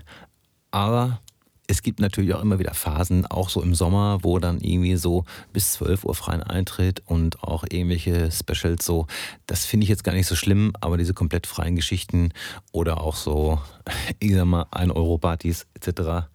Aber 0.71 1.23
es 1.67 1.81
gibt 1.81 2.01
natürlich 2.01 2.35
auch 2.35 2.43
immer 2.43 2.59
wieder 2.59 2.75
Phasen, 2.75 3.25
auch 3.25 3.49
so 3.49 3.63
im 3.63 3.75
Sommer, 3.75 4.19
wo 4.21 4.39
dann 4.39 4.61
irgendwie 4.61 4.97
so 4.97 5.25
bis 5.55 5.73
12 5.73 6.05
Uhr 6.05 6.15
freien 6.15 6.43
Eintritt 6.43 7.03
und 7.07 7.43
auch 7.43 7.65
irgendwelche 7.71 8.31
Specials 8.31 8.85
so. 8.85 9.07
Das 9.47 9.65
finde 9.65 9.85
ich 9.85 9.89
jetzt 9.89 10.05
gar 10.05 10.13
nicht 10.13 10.27
so 10.27 10.37
schlimm, 10.37 10.75
aber 10.83 10.99
diese 10.99 11.15
komplett 11.15 11.47
freien 11.47 11.77
Geschichten 11.77 12.35
oder 12.73 13.01
auch 13.01 13.17
so, 13.17 13.59
ich 14.19 14.35
sag 14.35 14.45
mal, 14.45 14.67
1 14.71 14.93
Euro 14.93 15.17
Partys 15.17 15.67
etc., 15.73 16.29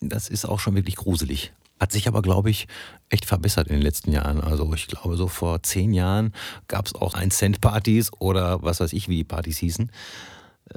das 0.00 0.28
ist 0.28 0.44
auch 0.44 0.58
schon 0.58 0.74
wirklich 0.74 0.96
gruselig. 0.96 1.52
Hat 1.84 1.92
sich 1.92 2.08
aber, 2.08 2.22
glaube 2.22 2.48
ich, 2.48 2.66
echt 3.10 3.26
verbessert 3.26 3.68
in 3.68 3.74
den 3.74 3.82
letzten 3.82 4.10
Jahren. 4.10 4.40
Also 4.40 4.72
ich 4.72 4.86
glaube, 4.86 5.18
so 5.18 5.28
vor 5.28 5.62
zehn 5.62 5.92
Jahren 5.92 6.32
gab 6.66 6.86
es 6.86 6.94
auch 6.94 7.14
1-Cent-Partys 7.14 8.10
oder 8.20 8.62
was 8.62 8.80
weiß 8.80 8.94
ich, 8.94 9.10
wie 9.10 9.16
die 9.16 9.24
Partys 9.24 9.58
hießen. 9.58 9.92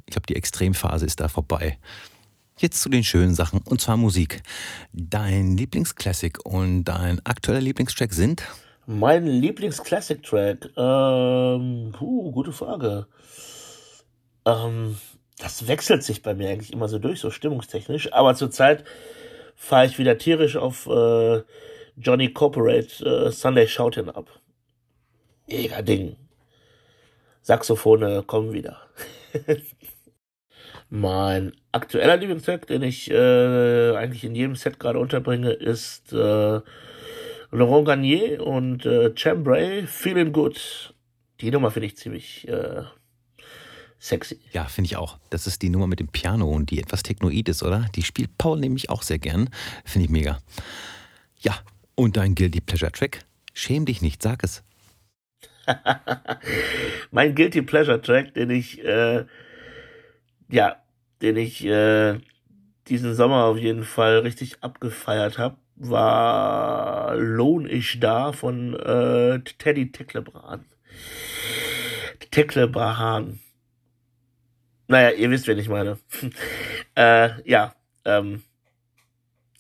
Ich 0.06 0.12
glaube, 0.12 0.28
die 0.28 0.36
Extremphase 0.36 1.06
ist 1.06 1.22
da 1.22 1.30
vorbei. 1.30 1.78
Jetzt 2.58 2.82
zu 2.82 2.89
den 2.89 3.06
schönen 3.06 3.36
Sachen, 3.36 3.62
und 3.62 3.80
zwar 3.80 3.96
Musik. 3.96 4.43
Dein 4.91 5.56
Lieblingsklassik 5.56 6.46
und 6.46 6.84
dein 6.84 7.26
aktueller 7.26 7.62
Lieblingstrack 7.62 8.12
sind? 8.12 8.43
Mein 8.86 9.26
Lieblingsclassic-Track? 9.28 10.72
Ähm, 10.76 11.93
puh, 11.98 12.32
gute 12.34 12.52
Frage. 12.52 13.08
Ähm, 14.46 14.98
das 15.38 15.70
wechselt 15.70 16.04
sich 16.04 16.22
bei 16.22 16.36
mir 16.36 16.50
eigentlich 16.50 16.74
immer 16.74 16.89
so 16.89 17.00
durch, 17.00 17.22
so 17.22 17.32
stimmungstechnisch. 17.32 18.12
Aber 18.12 18.36
zurzeit 18.36 18.84
fahre 19.58 19.88
ich 19.88 19.98
wieder 20.00 20.17
tierisch 20.17 20.56
auf 20.56 20.88
äh, 20.88 21.41
Johnny 21.98 22.32
Corporate 22.32 23.04
äh, 23.04 23.32
Sunday 23.32 23.67
Shoutin 23.67 24.10
ab. 24.10 24.30
Mega 25.48 25.82
Ding. 25.82 26.15
Saxophone 27.41 28.26
kommen 28.28 28.54
wieder. 28.54 28.82
Mein 30.89 31.54
aktueller 31.72 32.17
Lieblingstrack, 32.17 32.67
den 32.67 32.84
ich 32.84 33.10
äh, 33.12 33.96
eigentlich 33.96 34.24
in 34.24 34.36
jedem 34.36 34.56
Set 34.56 34.80
gerade 34.80 35.00
unterbringe, 35.00 35.52
ist 35.52 36.13
äh, 36.13 36.62
Laurent 37.52 37.88
Garnier 37.88 38.46
und 38.46 38.86
äh, 38.86 39.12
Chambray, 39.15 39.88
Feeling 39.88 40.32
Good. 40.32 40.93
Die 41.41 41.52
Nummer 41.52 41.72
finde 41.72 41.88
ich 41.88 41.98
ziemlich 41.98 42.48
äh, 42.48 42.84
sexy. 43.99 44.39
Ja, 44.51 44.65
finde 44.65 44.88
ich 44.88 44.95
auch. 44.97 45.17
Das 45.29 45.47
ist 45.47 45.62
die 45.62 45.69
Nummer 45.69 45.88
mit 45.88 45.99
dem 45.99 46.07
Piano 46.07 46.49
und 46.49 46.69
die 46.71 46.79
etwas 46.79 47.03
technoid 47.03 47.49
ist, 47.49 47.63
oder? 47.63 47.88
Die 47.95 48.03
spielt 48.03 48.38
Paul 48.38 48.60
nämlich 48.60 48.89
auch 48.89 49.01
sehr 49.01 49.19
gern. 49.19 49.49
Finde 49.86 50.05
ich 50.05 50.12
mega. 50.12 50.39
Ja, 51.39 51.57
und 51.95 52.17
dein 52.17 52.36
Guilty 52.36 52.62
Pleasure 52.62 52.91
Track? 52.91 53.25
Schäm 53.53 53.86
dich 53.86 54.01
nicht, 54.01 54.21
sag 54.21 54.43
es. 54.43 54.63
mein 57.12 57.36
Guilty 57.36 57.62
Pleasure 57.62 58.01
Track, 58.01 58.33
den 58.33 58.49
ich 58.49 58.83
äh, 58.83 59.25
ja, 60.49 60.77
den 61.21 61.38
ich 61.38 61.65
äh, 61.65 62.19
diesen 62.88 63.15
Sommer 63.15 63.45
auf 63.45 63.57
jeden 63.57 63.83
Fall 63.83 64.19
richtig 64.19 64.63
abgefeiert 64.63 65.38
habe, 65.38 65.57
war 65.75 67.15
Lohn 67.15 67.67
ich 67.69 67.99
da 67.99 68.31
von 68.31 68.73
äh, 68.73 69.39
Teddy 69.57 69.91
Tecklebrand. 69.91 70.65
Tecklebrahan. 72.31 73.39
Naja, 74.88 75.12
ihr 75.12 75.30
wisst, 75.30 75.47
wen 75.47 75.60
ich 75.60 75.69
meine. 75.69 75.97
äh, 76.95 77.30
ja, 77.50 77.73
ähm, 78.06 78.41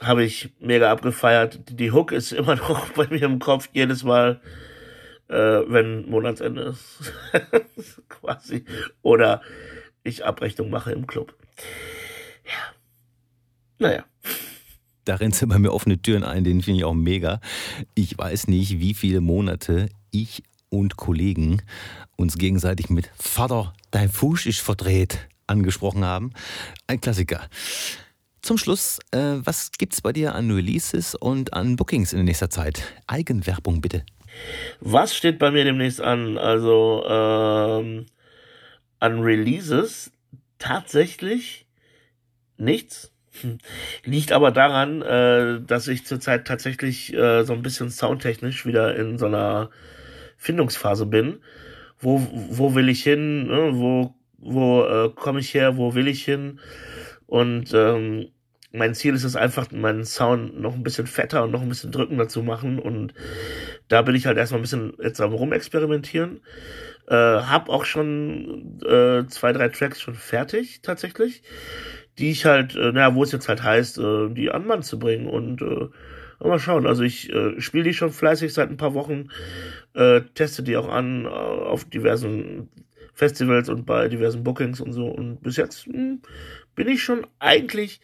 habe 0.01 0.23
ich 0.23 0.53
mega 0.59 0.91
abgefeiert. 0.91 1.59
Die 1.69 1.91
Hook 1.91 2.11
ist 2.11 2.31
immer 2.31 2.55
noch 2.55 2.89
bei 2.89 3.07
mir 3.07 3.23
im 3.23 3.39
Kopf 3.39 3.69
jedes 3.73 4.03
Mal, 4.03 4.41
äh, 5.27 5.33
wenn 5.35 6.09
Monatsende 6.09 6.61
ist. 6.75 7.13
Quasi. 8.09 8.63
Oder 9.01 9.41
ich 10.03 10.25
Abrechnung 10.25 10.69
mache 10.69 10.91
im 10.91 11.07
Club. 11.07 11.35
Ja. 12.45 12.75
Naja. 13.79 14.05
Da 15.03 15.15
rennst 15.15 15.41
du 15.41 15.47
bei 15.47 15.57
mir 15.57 15.71
offene 15.71 16.01
Türen 16.01 16.23
ein, 16.23 16.43
den 16.43 16.61
finde 16.61 16.79
ich 16.79 16.85
auch 16.85 16.93
mega. 16.93 17.39
Ich 17.95 18.17
weiß 18.17 18.47
nicht, 18.47 18.79
wie 18.79 18.93
viele 18.93 19.21
Monate 19.21 19.89
ich 20.11 20.43
und 20.69 20.97
Kollegen 20.97 21.61
uns 22.15 22.37
gegenseitig 22.37 22.89
mit 22.89 23.09
Vater, 23.17 23.73
dein 23.91 24.09
Fuß 24.09 24.45
ist 24.45 24.59
verdreht 24.59 25.27
angesprochen 25.47 26.03
haben. 26.03 26.31
Ein 26.87 27.01
Klassiker. 27.01 27.47
Zum 28.41 28.57
Schluss, 28.57 28.99
äh, 29.11 29.17
was 29.43 29.71
es 29.89 30.01
bei 30.01 30.13
dir 30.13 30.35
an 30.35 30.51
Releases 30.51 31.15
und 31.15 31.53
an 31.53 31.75
Bookings 31.75 32.13
in 32.13 32.23
nächster 32.25 32.49
Zeit? 32.49 32.83
Eigenwerbung 33.07 33.81
bitte. 33.81 34.05
Was 34.79 35.15
steht 35.15 35.39
bei 35.39 35.51
mir 35.51 35.63
demnächst 35.63 36.01
an? 36.01 36.37
Also 36.37 37.03
ähm, 37.07 38.05
an 38.99 39.19
Releases 39.21 40.11
tatsächlich 40.59 41.65
nichts. 42.57 43.11
Liegt 44.05 44.31
aber 44.31 44.51
daran, 44.51 45.01
äh, 45.01 45.61
dass 45.61 45.87
ich 45.87 46.05
zurzeit 46.05 46.47
tatsächlich 46.47 47.13
äh, 47.13 47.43
so 47.43 47.53
ein 47.53 47.61
bisschen 47.61 47.89
soundtechnisch 47.89 48.65
wieder 48.65 48.95
in 48.95 49.17
so 49.17 49.25
einer 49.25 49.69
Findungsphase 50.37 51.05
bin. 51.05 51.39
Wo, 51.99 52.25
wo 52.49 52.75
will 52.75 52.89
ich 52.89 53.03
hin? 53.03 53.47
Ne? 53.47 53.71
Wo, 53.73 54.13
wo 54.37 54.83
äh, 54.83 55.09
komme 55.09 55.39
ich 55.39 55.53
her? 55.53 55.77
Wo 55.77 55.95
will 55.95 56.07
ich 56.07 56.23
hin? 56.23 56.59
Und 57.25 57.73
ähm, 57.73 58.29
mein 58.71 58.93
Ziel 58.93 59.13
ist 59.15 59.23
es 59.23 59.35
einfach, 59.35 59.71
meinen 59.71 60.05
Sound 60.05 60.59
noch 60.59 60.75
ein 60.75 60.83
bisschen 60.83 61.07
fetter 61.07 61.43
und 61.43 61.51
noch 61.51 61.61
ein 61.61 61.69
bisschen 61.69 61.91
drückender 61.91 62.27
zu 62.27 62.43
machen. 62.43 62.79
Und 62.79 63.13
da 63.87 64.01
bin 64.01 64.15
ich 64.15 64.25
halt 64.25 64.37
erstmal 64.37 64.59
ein 64.59 64.63
bisschen 64.63 64.93
jetzt 65.01 65.21
am 65.21 65.33
rumexperimentieren. 65.33 66.41
Äh, 67.07 67.15
hab 67.15 67.69
auch 67.69 67.85
schon 67.85 68.79
äh, 68.85 69.25
zwei, 69.27 69.53
drei 69.53 69.69
Tracks 69.69 70.01
schon 70.01 70.15
fertig, 70.15 70.81
tatsächlich. 70.81 71.43
Die 72.19 72.31
ich 72.31 72.45
halt, 72.45 72.75
äh, 72.75 72.91
naja, 72.91 73.15
wo 73.15 73.23
es 73.23 73.31
jetzt 73.31 73.47
halt 73.47 73.63
heißt, 73.63 73.97
äh, 73.99 74.29
die 74.29 74.51
an 74.51 74.65
Mann 74.65 74.83
zu 74.83 74.99
bringen. 74.99 75.27
Und 75.27 75.61
äh, 75.61 75.87
mal 76.45 76.59
schauen. 76.59 76.85
Also 76.85 77.03
ich 77.03 77.31
äh, 77.31 77.59
spiele 77.59 77.85
die 77.85 77.93
schon 77.93 78.11
fleißig 78.11 78.53
seit 78.53 78.69
ein 78.69 78.77
paar 78.77 78.93
Wochen, 78.93 79.29
äh, 79.97 80.21
teste 80.35 80.63
die 80.63 80.77
auch 80.77 80.87
an 80.87 81.25
äh, 81.25 81.27
auf 81.27 81.85
diversen 81.85 82.69
Festivals 83.13 83.67
und 83.67 83.85
bei 83.85 84.07
diversen 84.07 84.43
Bookings 84.43 84.79
und 84.79 84.93
so. 84.93 85.07
Und 85.07 85.41
bis 85.41 85.57
jetzt 85.57 85.87
mh, 85.87 85.93
hm, 85.93 86.21
bin 86.75 86.87
ich 86.87 87.01
schon 87.01 87.25
eigentlich 87.39 87.99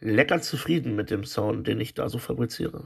lecker 0.00 0.40
zufrieden 0.40 0.94
mit 0.94 1.10
dem 1.10 1.24
Sound, 1.24 1.66
den 1.66 1.80
ich 1.80 1.94
da 1.94 2.08
so 2.08 2.18
fabriziere. 2.18 2.84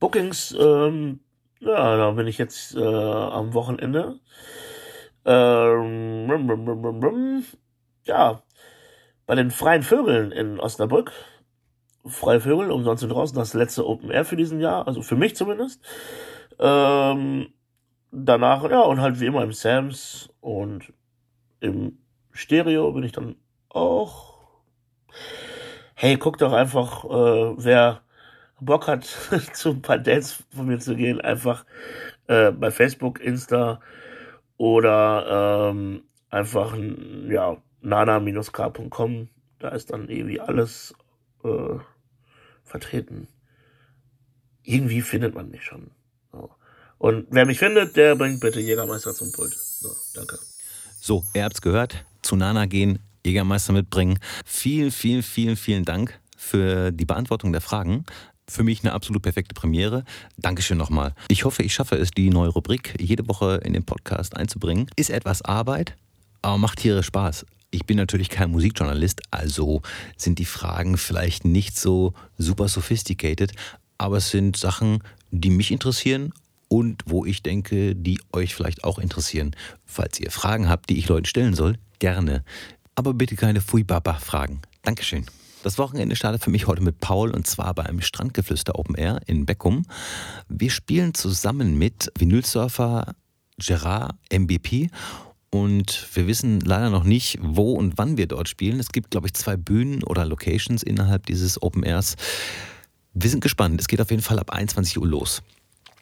Bookings, 0.00 0.54
ähm, 0.58 1.20
ja, 1.60 1.96
da 1.96 2.10
bin 2.10 2.26
ich 2.26 2.38
jetzt 2.38 2.74
äh, 2.74 2.82
am 2.82 3.54
Wochenende. 3.54 4.18
Ähm, 5.24 6.30
Ähm, 6.30 7.44
ja, 8.04 8.42
bei 9.26 9.34
den 9.34 9.50
Freien 9.50 9.82
Vögeln 9.82 10.32
in 10.32 10.60
Osnabrück. 10.60 11.12
Freie 12.06 12.40
Vögel, 12.40 12.70
umsonst 12.70 13.00
sind 13.00 13.10
draußen, 13.10 13.38
das 13.38 13.54
letzte 13.54 13.86
Open 13.86 14.10
Air 14.10 14.26
für 14.26 14.36
diesen 14.36 14.60
Jahr, 14.60 14.86
also 14.86 15.00
für 15.00 15.16
mich 15.16 15.36
zumindest. 15.36 15.80
Ähm, 16.58 17.48
danach, 18.10 18.68
ja, 18.70 18.80
und 18.80 19.00
halt 19.00 19.20
wie 19.20 19.26
immer 19.26 19.42
im 19.42 19.52
Sams 19.52 20.30
und 20.40 20.92
im 21.60 21.98
Stereo 22.32 22.92
bin 22.92 23.04
ich 23.04 23.12
dann 23.12 23.36
auch. 23.68 24.34
Hey, 25.94 26.16
guck 26.16 26.38
doch 26.38 26.52
einfach, 26.52 27.04
äh, 27.04 27.54
wer 27.64 28.02
Bock 28.60 28.88
hat, 28.88 29.04
zu 29.52 29.70
ein 29.70 29.82
paar 29.82 29.98
Dates 29.98 30.44
von 30.54 30.66
mir 30.66 30.78
zu 30.78 30.96
gehen, 30.96 31.20
einfach 31.20 31.64
äh, 32.26 32.50
bei 32.50 32.70
Facebook, 32.70 33.20
Insta 33.20 33.80
oder 34.56 35.70
ähm, 35.70 36.02
einfach 36.30 36.76
ja 37.28 37.56
nana-k.com. 37.80 39.28
Da 39.58 39.68
ist 39.68 39.92
dann 39.92 40.08
irgendwie 40.08 40.40
alles 40.40 40.94
äh, 41.44 41.78
vertreten. 42.62 43.28
Irgendwie 44.62 45.02
findet 45.02 45.34
man 45.34 45.50
mich 45.50 45.64
schon. 45.64 45.90
Und 47.04 47.26
wer 47.28 47.44
mich 47.44 47.58
findet, 47.58 47.96
der 47.96 48.16
bringt 48.16 48.40
bitte 48.40 48.60
Jägermeister 48.60 49.14
zum 49.14 49.30
Pult. 49.30 49.52
So, 49.52 49.94
danke. 50.14 50.38
So, 51.02 51.22
ihr 51.34 51.44
habt's 51.44 51.60
gehört. 51.60 52.02
Zu 52.22 52.34
Nana 52.34 52.64
gehen, 52.64 52.98
Jägermeister 53.26 53.74
mitbringen. 53.74 54.18
Vielen, 54.46 54.90
vielen, 54.90 55.22
vielen, 55.22 55.56
vielen 55.56 55.84
Dank 55.84 56.18
für 56.34 56.92
die 56.92 57.04
Beantwortung 57.04 57.52
der 57.52 57.60
Fragen. 57.60 58.06
Für 58.48 58.62
mich 58.62 58.82
eine 58.82 58.94
absolut 58.94 59.20
perfekte 59.20 59.52
Premiere. 59.52 60.06
Dankeschön 60.38 60.78
nochmal. 60.78 61.14
Ich 61.28 61.44
hoffe, 61.44 61.62
ich 61.62 61.74
schaffe 61.74 61.96
es, 61.96 62.10
die 62.10 62.30
neue 62.30 62.48
Rubrik 62.48 62.94
jede 62.98 63.28
Woche 63.28 63.60
in 63.62 63.74
den 63.74 63.84
Podcast 63.84 64.34
einzubringen. 64.34 64.86
Ist 64.96 65.10
etwas 65.10 65.42
Arbeit, 65.42 65.96
aber 66.40 66.56
macht 66.56 66.78
tierisch 66.78 67.04
Spaß. 67.04 67.44
Ich 67.70 67.84
bin 67.84 67.98
natürlich 67.98 68.30
kein 68.30 68.50
Musikjournalist, 68.50 69.20
also 69.30 69.82
sind 70.16 70.38
die 70.38 70.46
Fragen 70.46 70.96
vielleicht 70.96 71.44
nicht 71.44 71.76
so 71.76 72.14
super 72.38 72.68
sophisticated, 72.68 73.52
aber 73.98 74.16
es 74.16 74.30
sind 74.30 74.56
Sachen, 74.56 75.02
die 75.30 75.50
mich 75.50 75.70
interessieren 75.70 76.32
und 76.74 77.04
wo 77.06 77.24
ich 77.24 77.40
denke, 77.40 77.94
die 77.94 78.18
euch 78.32 78.52
vielleicht 78.52 78.82
auch 78.82 78.98
interessieren. 78.98 79.54
Falls 79.84 80.18
ihr 80.18 80.32
Fragen 80.32 80.68
habt, 80.68 80.90
die 80.90 80.98
ich 80.98 81.06
Leuten 81.06 81.24
stellen 81.24 81.54
soll, 81.54 81.76
gerne. 82.00 82.42
Aber 82.96 83.14
bitte 83.14 83.36
keine 83.36 83.60
Fui-Baba-Fragen. 83.60 84.60
Dankeschön. 84.82 85.24
Das 85.62 85.78
Wochenende 85.78 86.16
startet 86.16 86.42
für 86.42 86.50
mich 86.50 86.66
heute 86.66 86.82
mit 86.82 86.98
Paul 86.98 87.30
und 87.30 87.46
zwar 87.46 87.74
beim 87.74 88.00
Strandgeflüster 88.00 88.76
Open 88.76 88.96
Air 88.96 89.20
in 89.26 89.46
Beckum. 89.46 89.84
Wir 90.48 90.68
spielen 90.68 91.14
zusammen 91.14 91.78
mit 91.78 92.10
Vinylsurfer 92.18 93.14
Gerard 93.58 94.16
MBP 94.32 94.90
und 95.50 96.08
wir 96.12 96.26
wissen 96.26 96.58
leider 96.58 96.90
noch 96.90 97.04
nicht, 97.04 97.38
wo 97.40 97.74
und 97.74 97.98
wann 97.98 98.16
wir 98.16 98.26
dort 98.26 98.48
spielen. 98.48 98.80
Es 98.80 98.88
gibt, 98.88 99.12
glaube 99.12 99.28
ich, 99.28 99.34
zwei 99.34 99.56
Bühnen 99.56 100.02
oder 100.02 100.26
Locations 100.26 100.82
innerhalb 100.82 101.26
dieses 101.26 101.62
Open 101.62 101.84
Airs. 101.84 102.16
Wir 103.12 103.30
sind 103.30 103.42
gespannt. 103.42 103.80
Es 103.80 103.86
geht 103.86 104.00
auf 104.00 104.10
jeden 104.10 104.22
Fall 104.22 104.40
ab 104.40 104.50
21 104.50 104.98
Uhr 104.98 105.06
los. 105.06 105.40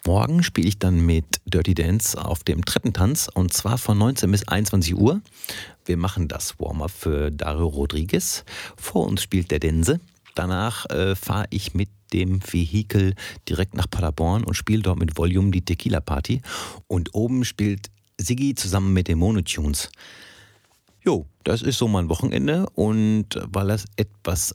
Morgen 0.05 0.43
spiele 0.43 0.67
ich 0.67 0.81
dann 0.81 1.07
mit 1.07 1.25
Dirty 1.45 1.75
Dance 1.75 2.23
auf 2.23 2.43
dem 2.43 2.65
Treppentanz 2.65 3.29
und 3.33 3.53
zwar 3.53 3.79
von 3.79 3.97
19 3.99 4.33
bis 4.33 4.49
21 4.49 4.97
Uhr. 4.97 5.21
Wir 5.85 5.97
machen 5.97 6.27
das 6.27 6.59
Warm-up 6.59 6.91
für 6.91 7.31
Dario 7.31 7.69
Rodriguez. 7.69 8.45
Vor 8.77 9.07
uns 9.07 9.23
spielt 9.23 9.53
der 9.53 9.61
Dense. 9.61 10.01
Danach 10.35 10.87
äh, 10.91 11.15
fahre 11.15 11.47
ich 11.51 11.75
mit 11.75 11.89
dem 12.13 12.41
Vehikel 12.43 13.15
direkt 13.49 13.75
nach 13.75 13.89
Paderborn 13.89 14.43
und 14.43 14.55
spiele 14.55 14.83
dort 14.83 14.99
mit 14.99 15.17
Volume 15.17 15.53
die 15.53 15.65
Tequila 15.65 16.01
Party. 16.01 16.43
Und 16.89 17.15
oben 17.15 17.45
spielt 17.45 17.89
Siggi 18.19 18.57
zusammen 18.57 18.93
mit 18.93 19.07
den 19.07 19.19
Monotunes. 19.19 19.89
Jo, 21.05 21.27
das 21.45 21.63
ist 21.63 21.79
so 21.79 21.87
mein 21.87 22.09
Wochenende 22.09 22.67
und 22.75 23.29
weil 23.47 23.69
das 23.69 23.85
etwas 23.97 24.53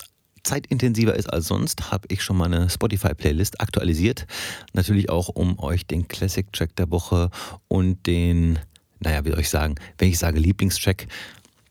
zeitintensiver 0.47 1.15
ist 1.15 1.31
als 1.31 1.47
sonst, 1.47 1.91
habe 1.91 2.07
ich 2.09 2.23
schon 2.23 2.37
meine 2.37 2.69
Spotify-Playlist 2.69 3.61
aktualisiert. 3.61 4.25
Natürlich 4.73 5.09
auch, 5.09 5.29
um 5.29 5.59
euch 5.59 5.85
den 5.85 6.07
Classic-Track 6.07 6.75
der 6.75 6.89
Woche 6.89 7.29
und 7.67 8.07
den, 8.07 8.59
naja, 8.99 9.23
wie 9.25 9.31
soll 9.31 9.41
ich 9.41 9.49
sagen, 9.49 9.75
wenn 9.97 10.09
ich 10.09 10.17
sage 10.17 10.39
Lieblingstrack, 10.39 11.07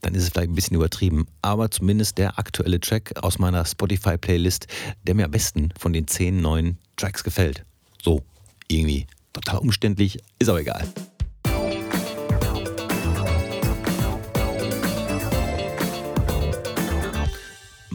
dann 0.02 0.14
ist 0.14 0.22
es 0.22 0.28
vielleicht 0.28 0.50
ein 0.50 0.54
bisschen 0.54 0.76
übertrieben, 0.76 1.26
aber 1.42 1.70
zumindest 1.70 2.18
der 2.18 2.38
aktuelle 2.38 2.78
Track 2.78 3.14
aus 3.22 3.38
meiner 3.38 3.64
Spotify-Playlist, 3.64 4.66
der 5.06 5.14
mir 5.14 5.24
am 5.24 5.30
besten 5.30 5.70
von 5.78 5.92
den 5.92 6.06
zehn 6.06 6.40
neuen 6.40 6.78
Tracks 6.96 7.24
gefällt. 7.24 7.64
So, 8.02 8.22
irgendwie 8.68 9.06
total 9.32 9.58
umständlich, 9.58 10.18
ist 10.38 10.48
aber 10.48 10.60
egal. 10.60 10.86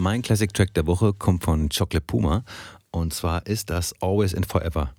Mein 0.02 0.24
Classic 0.24 0.52
Track 0.52 0.74
der 0.74 0.88
Woche 0.88 1.14
kommt 1.14 1.44
von 1.44 1.70
Chocolate 1.70 2.02
Puma 2.02 2.44
und 2.90 3.14
zwar 3.14 3.46
ist 3.46 3.70
das 3.70 3.94
Always 4.02 4.34
and 4.34 4.48
Forever. 4.48 4.96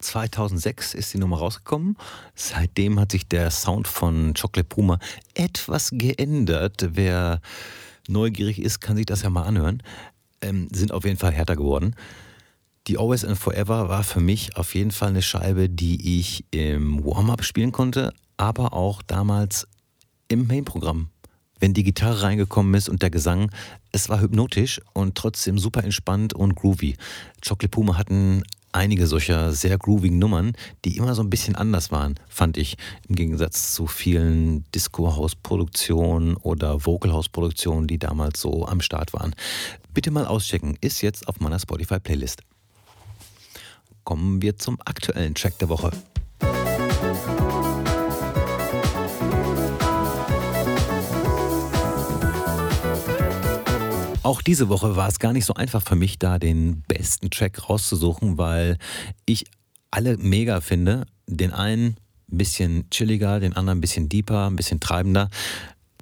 2006 0.00 0.92
ist 0.92 1.14
die 1.14 1.18
Nummer 1.18 1.38
rausgekommen. 1.38 1.96
Seitdem 2.34 3.00
hat 3.00 3.12
sich 3.12 3.26
der 3.26 3.50
Sound 3.50 3.88
von 3.88 4.34
Chocolate 4.34 4.68
Puma 4.68 4.98
etwas 5.32 5.92
geändert. 5.94 6.90
Wer 6.92 7.40
neugierig 8.06 8.60
ist, 8.60 8.82
kann 8.82 8.98
sich 8.98 9.06
das 9.06 9.22
ja 9.22 9.30
mal 9.30 9.44
anhören. 9.44 9.82
Ähm, 10.42 10.68
sind 10.70 10.92
auf 10.92 11.06
jeden 11.06 11.16
Fall 11.16 11.32
härter 11.32 11.56
geworden. 11.56 11.96
Die 12.88 12.98
Always 12.98 13.24
and 13.24 13.38
Forever 13.38 13.88
war 13.88 14.04
für 14.04 14.20
mich 14.20 14.58
auf 14.58 14.74
jeden 14.74 14.90
Fall 14.90 15.08
eine 15.08 15.22
Scheibe, 15.22 15.70
die 15.70 16.20
ich 16.20 16.44
im 16.50 17.02
Warm-up 17.02 17.44
spielen 17.44 17.72
konnte, 17.72 18.12
aber 18.36 18.74
auch 18.74 19.00
damals 19.00 19.66
im 20.28 20.46
Main-Programm 20.46 21.11
wenn 21.62 21.74
die 21.74 21.84
Gitarre 21.84 22.22
reingekommen 22.22 22.74
ist 22.74 22.88
und 22.88 23.02
der 23.02 23.10
Gesang, 23.10 23.48
es 23.92 24.08
war 24.08 24.20
hypnotisch 24.20 24.80
und 24.94 25.14
trotzdem 25.14 25.58
super 25.58 25.84
entspannt 25.84 26.34
und 26.34 26.56
groovy. 26.56 26.96
Chocolate 27.40 27.68
Puma 27.68 27.96
hatten 27.96 28.42
einige 28.72 29.06
solcher 29.06 29.52
sehr 29.52 29.78
groovigen 29.78 30.18
Nummern, 30.18 30.54
die 30.84 30.96
immer 30.96 31.14
so 31.14 31.22
ein 31.22 31.30
bisschen 31.30 31.54
anders 31.54 31.92
waren, 31.92 32.16
fand 32.28 32.56
ich, 32.56 32.76
im 33.08 33.14
Gegensatz 33.14 33.74
zu 33.74 33.86
vielen 33.86 34.64
Disco-House-Produktionen 34.74 36.36
oder 36.36 36.84
Vocal-House-Produktionen, 36.84 37.86
die 37.86 37.98
damals 38.00 38.40
so 38.40 38.66
am 38.66 38.80
Start 38.80 39.12
waren. 39.12 39.32
Bitte 39.94 40.10
mal 40.10 40.26
auschecken, 40.26 40.76
ist 40.80 41.00
jetzt 41.00 41.28
auf 41.28 41.38
meiner 41.38 41.60
Spotify-Playlist. 41.60 42.40
Kommen 44.02 44.42
wir 44.42 44.58
zum 44.58 44.80
aktuellen 44.84 45.36
Track 45.36 45.60
der 45.60 45.68
Woche. 45.68 45.92
Auch 54.22 54.40
diese 54.40 54.68
Woche 54.68 54.94
war 54.94 55.08
es 55.08 55.18
gar 55.18 55.32
nicht 55.32 55.44
so 55.44 55.54
einfach 55.54 55.82
für 55.82 55.96
mich, 55.96 56.18
da 56.18 56.38
den 56.38 56.82
besten 56.82 57.30
Track 57.30 57.68
rauszusuchen, 57.68 58.38
weil 58.38 58.78
ich 59.26 59.46
alle 59.90 60.16
mega 60.16 60.60
finde. 60.60 61.06
Den 61.26 61.52
einen 61.52 61.96
ein 62.30 62.38
bisschen 62.38 62.88
chilliger, 62.90 63.40
den 63.40 63.54
anderen 63.54 63.78
ein 63.78 63.80
bisschen 63.80 64.08
deeper, 64.08 64.48
ein 64.48 64.54
bisschen 64.54 64.78
treibender. 64.78 65.28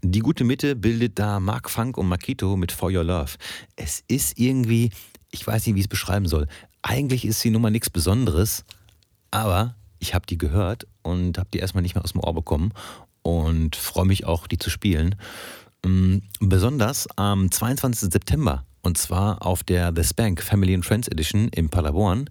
Die 0.03 0.19
gute 0.19 0.45
Mitte 0.45 0.77
bildet 0.77 1.19
da 1.19 1.41
Mark 1.41 1.71
Funk 1.71 1.97
und 1.97 2.09
Makito 2.09 2.57
mit 2.57 2.73
For 2.73 2.91
Your 2.91 3.05
Love. 3.05 3.33
Es 3.77 4.05
ist 4.07 4.39
irgendwie, 4.39 4.91
ich 5.31 5.47
weiß 5.47 5.67
nicht, 5.67 5.77
wie 5.77 5.81
ich 5.81 5.87
es 5.87 5.89
beschreiben 5.89 6.29
soll. 6.29 6.47
Eigentlich 6.83 7.25
ist 7.25 7.43
die 7.43 7.51
Nummer 7.51 7.71
nichts 7.71 7.89
Besonderes, 7.89 8.65
aber 9.31 9.77
ich 9.99 10.15
habe 10.15 10.27
die 10.27 10.39
gehört 10.39 10.87
und 11.03 11.39
habe 11.39 11.49
die 11.55 11.59
erstmal 11.59 11.83
nicht 11.83 11.95
mehr 11.95 12.05
aus 12.05 12.13
dem 12.13 12.21
Ohr 12.21 12.35
bekommen 12.35 12.73
und 13.23 13.77
freue 13.77 14.07
mich 14.07 14.27
auch, 14.27 14.47
die 14.47 14.59
zu 14.59 14.69
spielen. 14.69 15.17
Mm, 15.85 16.19
besonders 16.41 17.09
am 17.17 17.51
22. 17.51 18.11
September 18.11 18.65
und 18.83 18.99
zwar 18.99 19.45
auf 19.45 19.63
der 19.63 19.93
The 19.95 20.05
Spank 20.05 20.43
Family 20.43 20.75
and 20.75 20.85
Friends 20.85 21.09
Edition 21.09 21.49
in 21.49 21.69
Paderborn. 21.69 22.29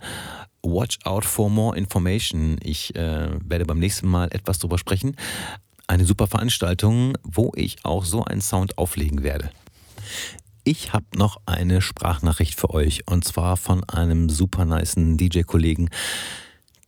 Watch 0.62 1.00
out 1.06 1.26
for 1.26 1.50
more 1.50 1.78
information. 1.78 2.58
Ich 2.62 2.96
äh, 2.96 3.30
werde 3.44 3.66
beim 3.66 3.80
nächsten 3.80 4.08
Mal 4.08 4.30
etwas 4.32 4.60
drüber 4.60 4.78
sprechen. 4.78 5.16
Eine 5.88 6.06
super 6.06 6.28
Veranstaltung, 6.28 7.18
wo 7.24 7.52
ich 7.56 7.84
auch 7.86 8.06
so 8.06 8.24
einen 8.24 8.42
Sound 8.42 8.78
auflegen 8.78 9.24
werde. 9.24 9.50
Ich 10.64 10.94
habe 10.94 11.06
noch 11.16 11.42
eine 11.46 11.82
Sprachnachricht 11.82 12.60
für 12.60 12.72
euch 12.72 13.08
und 13.08 13.24
zwar 13.24 13.58
von 13.58 13.84
einem 13.86 14.30
super 14.30 14.66
niceen 14.66 15.18
DJ-Kollegen, 15.18 15.90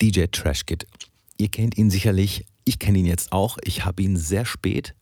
DJ 0.02 0.26
Trashkit. 0.32 0.86
Ihr 1.38 1.50
kennt 1.50 1.78
ihn 1.78 1.90
sicherlich, 1.90 2.46
ich 2.66 2.78
kenne 2.78 3.00
ihn 3.00 3.06
jetzt 3.06 3.32
auch. 3.32 3.58
Ich 3.64 3.86
habe 3.86 4.04
ihn 4.04 4.18
sehr 4.18 4.46
spät 4.46 4.94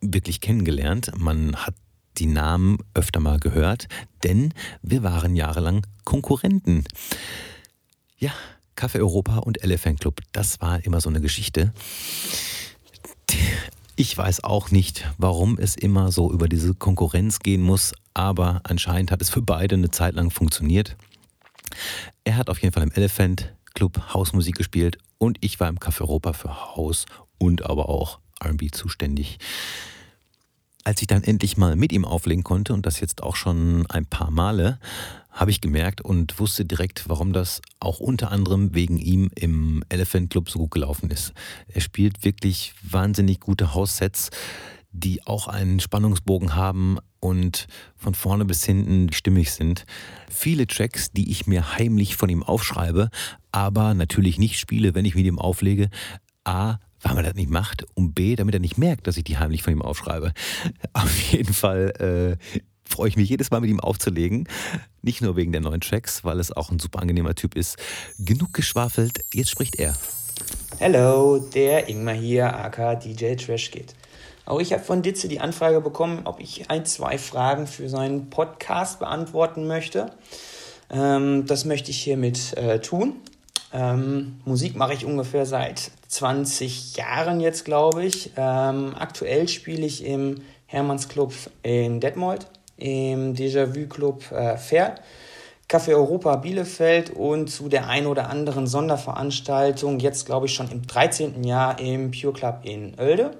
wirklich 0.00 0.40
kennengelernt. 0.40 1.12
Man 1.16 1.56
hat 1.56 1.74
die 2.18 2.26
Namen 2.26 2.78
öfter 2.94 3.20
mal 3.20 3.38
gehört, 3.38 3.88
denn 4.24 4.52
wir 4.82 5.02
waren 5.02 5.36
jahrelang 5.36 5.86
Konkurrenten. 6.04 6.84
Ja, 8.18 8.32
Café 8.76 8.98
Europa 8.98 9.38
und 9.38 9.62
Elephant 9.62 10.00
Club, 10.00 10.20
das 10.32 10.60
war 10.60 10.84
immer 10.84 11.00
so 11.00 11.08
eine 11.08 11.20
Geschichte. 11.20 11.72
Ich 13.96 14.16
weiß 14.16 14.44
auch 14.44 14.70
nicht, 14.70 15.10
warum 15.18 15.58
es 15.58 15.74
immer 15.74 16.12
so 16.12 16.32
über 16.32 16.48
diese 16.48 16.74
Konkurrenz 16.74 17.40
gehen 17.40 17.62
muss, 17.62 17.92
aber 18.14 18.60
anscheinend 18.64 19.10
hat 19.10 19.20
es 19.20 19.30
für 19.30 19.42
beide 19.42 19.74
eine 19.74 19.90
Zeit 19.90 20.14
lang 20.14 20.30
funktioniert. 20.30 20.96
Er 22.24 22.36
hat 22.36 22.48
auf 22.48 22.60
jeden 22.62 22.72
Fall 22.72 22.84
im 22.84 22.92
Elephant 22.92 23.52
Club 23.74 24.14
Hausmusik 24.14 24.56
gespielt 24.56 24.98
und 25.18 25.38
ich 25.40 25.58
war 25.58 25.68
im 25.68 25.78
Café 25.78 26.02
Europa 26.02 26.32
für 26.32 26.76
Haus 26.76 27.06
und 27.38 27.66
aber 27.66 27.88
auch 27.88 28.20
RB 28.44 28.72
zuständig. 28.72 29.38
Als 30.84 31.02
ich 31.02 31.06
dann 31.06 31.22
endlich 31.22 31.56
mal 31.56 31.76
mit 31.76 31.92
ihm 31.92 32.04
auflegen 32.04 32.44
konnte, 32.44 32.72
und 32.72 32.86
das 32.86 33.00
jetzt 33.00 33.22
auch 33.22 33.36
schon 33.36 33.86
ein 33.90 34.06
paar 34.06 34.30
Male, 34.30 34.78
habe 35.30 35.50
ich 35.50 35.60
gemerkt 35.60 36.00
und 36.00 36.40
wusste 36.40 36.64
direkt, 36.64 37.08
warum 37.08 37.32
das 37.32 37.60
auch 37.78 38.00
unter 38.00 38.32
anderem 38.32 38.74
wegen 38.74 38.98
ihm 38.98 39.30
im 39.34 39.84
Elephant 39.88 40.30
Club 40.30 40.50
so 40.50 40.58
gut 40.58 40.72
gelaufen 40.72 41.10
ist. 41.10 41.32
Er 41.68 41.80
spielt 41.80 42.24
wirklich 42.24 42.74
wahnsinnig 42.82 43.40
gute 43.40 43.74
House-Sets, 43.74 44.30
die 44.90 45.26
auch 45.26 45.46
einen 45.46 45.80
Spannungsbogen 45.80 46.54
haben 46.54 46.98
und 47.20 47.66
von 47.96 48.14
vorne 48.14 48.44
bis 48.44 48.64
hinten 48.64 49.12
stimmig 49.12 49.52
sind. 49.52 49.84
Viele 50.30 50.66
Tracks, 50.66 51.12
die 51.12 51.30
ich 51.30 51.46
mir 51.46 51.76
heimlich 51.76 52.16
von 52.16 52.28
ihm 52.28 52.42
aufschreibe, 52.42 53.10
aber 53.52 53.94
natürlich 53.94 54.38
nicht 54.38 54.58
spiele, 54.58 54.94
wenn 54.94 55.04
ich 55.04 55.14
mit 55.14 55.26
ihm 55.26 55.38
auflege. 55.38 55.90
A, 56.44 56.78
weil 57.02 57.14
man 57.14 57.24
das 57.24 57.34
nicht 57.34 57.50
macht 57.50 57.86
und 57.94 58.14
B, 58.14 58.36
damit 58.36 58.54
er 58.54 58.60
nicht 58.60 58.78
merkt, 58.78 59.06
dass 59.06 59.16
ich 59.16 59.24
die 59.24 59.38
heimlich 59.38 59.62
von 59.62 59.72
ihm 59.72 59.82
aufschreibe. 59.82 60.32
Auf 60.92 61.20
jeden 61.32 61.54
Fall 61.54 62.38
äh, 62.38 62.58
freue 62.88 63.08
ich 63.08 63.16
mich 63.16 63.28
jedes 63.28 63.50
Mal 63.50 63.60
mit 63.60 63.70
ihm 63.70 63.80
aufzulegen. 63.80 64.48
Nicht 65.02 65.22
nur 65.22 65.36
wegen 65.36 65.52
der 65.52 65.60
neuen 65.60 65.80
Tracks, 65.80 66.24
weil 66.24 66.40
es 66.40 66.52
auch 66.52 66.70
ein 66.70 66.78
super 66.78 67.00
angenehmer 67.00 67.34
Typ 67.34 67.56
ist. 67.56 67.76
Genug 68.18 68.52
geschwafelt, 68.52 69.24
jetzt 69.32 69.50
spricht 69.50 69.76
er. 69.76 69.96
Hallo, 70.80 71.38
der 71.38 71.88
Ingmar 71.88 72.14
hier, 72.14 72.54
aka 72.56 72.94
DJ 72.94 73.34
Trash 73.34 73.70
geht. 73.70 73.94
Auch 74.46 74.60
ich 74.60 74.72
habe 74.72 74.82
von 74.82 75.02
Ditze 75.02 75.28
die 75.28 75.40
Anfrage 75.40 75.80
bekommen, 75.80 76.22
ob 76.24 76.40
ich 76.40 76.70
ein, 76.70 76.86
zwei 76.86 77.18
Fragen 77.18 77.66
für 77.66 77.88
seinen 77.88 78.30
Podcast 78.30 78.98
beantworten 78.98 79.66
möchte. 79.66 80.10
Ähm, 80.90 81.44
das 81.46 81.64
möchte 81.64 81.90
ich 81.90 81.98
hiermit 81.98 82.56
äh, 82.56 82.80
tun. 82.80 83.16
Ähm, 83.72 84.40
Musik 84.44 84.76
mache 84.76 84.94
ich 84.94 85.04
ungefähr 85.04 85.46
seit 85.46 85.90
20 86.08 86.96
Jahren 86.96 87.40
jetzt, 87.40 87.64
glaube 87.64 88.04
ich. 88.04 88.32
Ähm, 88.36 88.94
aktuell 88.98 89.48
spiele 89.48 89.86
ich 89.86 90.04
im 90.04 90.42
Hermannsclub 90.66 91.32
in 91.62 92.00
Detmold, 92.00 92.46
im 92.76 93.34
Déjà-vu 93.34 93.86
Club 93.88 94.30
äh, 94.32 94.56
Fair, 94.56 94.96
Café 95.68 95.94
Europa 95.94 96.36
Bielefeld 96.36 97.10
und 97.10 97.48
zu 97.48 97.68
der 97.68 97.88
ein 97.88 98.06
oder 98.06 98.30
anderen 98.30 98.66
Sonderveranstaltung, 98.66 99.98
jetzt 99.98 100.24
glaube 100.24 100.46
ich 100.46 100.54
schon 100.54 100.70
im 100.70 100.86
13. 100.86 101.44
Jahr 101.44 101.78
im 101.78 102.10
Pure 102.10 102.32
Club 102.32 102.60
in 102.62 102.94
Oelde. 102.98 103.36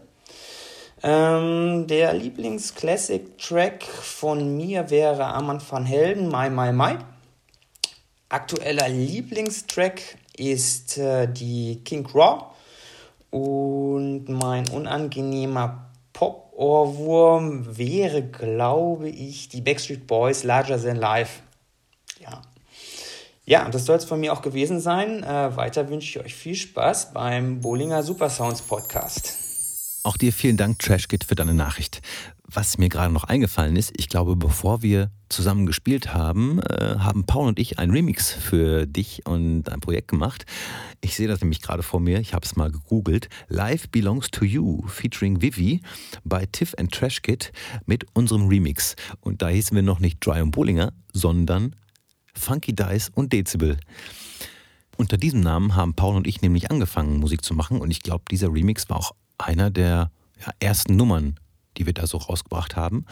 Ähm, 1.03 1.87
der 1.87 2.13
Lieblings-Classic-Track 2.13 3.85
von 3.85 4.57
mir 4.57 4.91
wäre 4.91 5.25
Armand 5.25 5.63
van 5.71 5.87
Helden, 5.87 6.29
My 6.29 6.51
My 6.51 6.73
My. 6.73 6.99
Aktueller 8.29 8.91
Lieblingstrack 8.91 10.18
ist 10.39 10.99
äh, 10.99 11.27
die 11.27 11.83
King 11.85 12.07
Raw 12.15 12.47
und 13.31 14.29
mein 14.29 14.69
unangenehmer 14.71 15.91
Pop-Ohrwurm 16.13 17.77
wäre, 17.77 18.23
glaube 18.23 19.09
ich, 19.09 19.49
die 19.49 19.61
Backstreet 19.61 20.07
Boys 20.07 20.45
Larger 20.45 20.83
Than 20.83 20.97
Life. 20.97 21.43
Ja. 22.21 22.43
Ja, 23.45 23.69
das 23.69 23.87
soll 23.87 23.97
es 23.97 24.05
von 24.05 24.21
mir 24.21 24.33
auch 24.33 24.43
gewesen 24.43 24.81
sein. 24.81 25.23
Äh, 25.23 25.57
weiter 25.57 25.89
wünsche 25.89 26.19
ich 26.19 26.25
euch 26.25 26.35
viel 26.35 26.55
Spaß 26.55 27.13
beim 27.13 27.61
Bowlinger 27.61 28.03
Supersounds 28.03 28.61
Podcast. 28.63 29.48
Auch 30.09 30.17
dir 30.17 30.33
vielen 30.33 30.57
Dank, 30.57 30.79
Trashkit, 30.79 31.23
für 31.23 31.35
deine 31.35 31.53
Nachricht. 31.53 32.01
Was 32.45 32.79
mir 32.79 32.89
gerade 32.89 33.13
noch 33.13 33.25
eingefallen 33.25 33.77
ist, 33.77 33.93
ich 33.95 34.09
glaube, 34.09 34.37
bevor 34.37 34.81
wir 34.81 35.11
zusammen 35.29 35.67
gespielt 35.67 36.15
haben, 36.15 36.61
äh, 36.63 36.97
haben 36.99 37.27
Paul 37.27 37.49
und 37.49 37.59
ich 37.59 37.79
einen 37.79 37.93
Remix 37.93 38.33
für 38.33 38.87
dich 38.87 39.27
und 39.27 39.69
ein 39.69 39.81
Projekt 39.81 40.09
gemacht. 40.09 40.47
Ich 41.03 41.15
sehe 41.15 41.29
das 41.29 41.43
nämlich 41.43 41.61
gerade 41.61 41.83
vor 41.83 42.01
mir, 42.01 42.21
ich 42.21 42.33
habe 42.33 42.47
es 42.47 42.57
mal 42.57 42.73
gegoogelt. 42.73 43.29
Life 43.49 43.89
Belongs 43.93 44.31
to 44.31 44.47
You 44.47 44.81
featuring 44.87 45.43
Vivi 45.43 45.83
bei 46.25 46.47
Tiff 46.47 46.73
and 46.79 46.91
Trashkit 46.91 47.53
mit 47.85 48.07
unserem 48.15 48.49
Remix. 48.49 48.97
Und 49.21 49.43
da 49.43 49.49
hießen 49.49 49.75
wir 49.75 49.83
noch 49.83 50.01
nicht 50.01 50.25
Dry 50.25 50.41
und 50.41 50.53
Bollinger, 50.53 50.95
sondern 51.13 51.77
Funky 52.33 52.75
Dice 52.75 53.11
und 53.15 53.35
Dezibel. 53.35 53.77
Unter 54.97 55.19
diesem 55.19 55.41
Namen 55.41 55.77
haben 55.77 55.93
Paul 55.93 56.17
und 56.17 56.27
ich 56.27 56.41
nämlich 56.41 56.71
angefangen, 56.71 57.21
Musik 57.21 57.45
zu 57.45 57.53
machen 57.53 57.83
und 57.83 57.91
ich 57.91 58.01
glaube, 58.01 58.25
dieser 58.31 58.51
Remix 58.51 58.89
war 58.89 58.97
auch 58.97 59.13
einer 59.39 59.71
der 59.71 60.11
ja, 60.45 60.53
ersten 60.61 60.97
Nummern, 60.97 61.39
die 61.77 61.87
wir 61.87 61.95
da 61.95 62.07
so 62.07 62.19
rausgebracht 62.19 62.77
haben. 62.77 63.07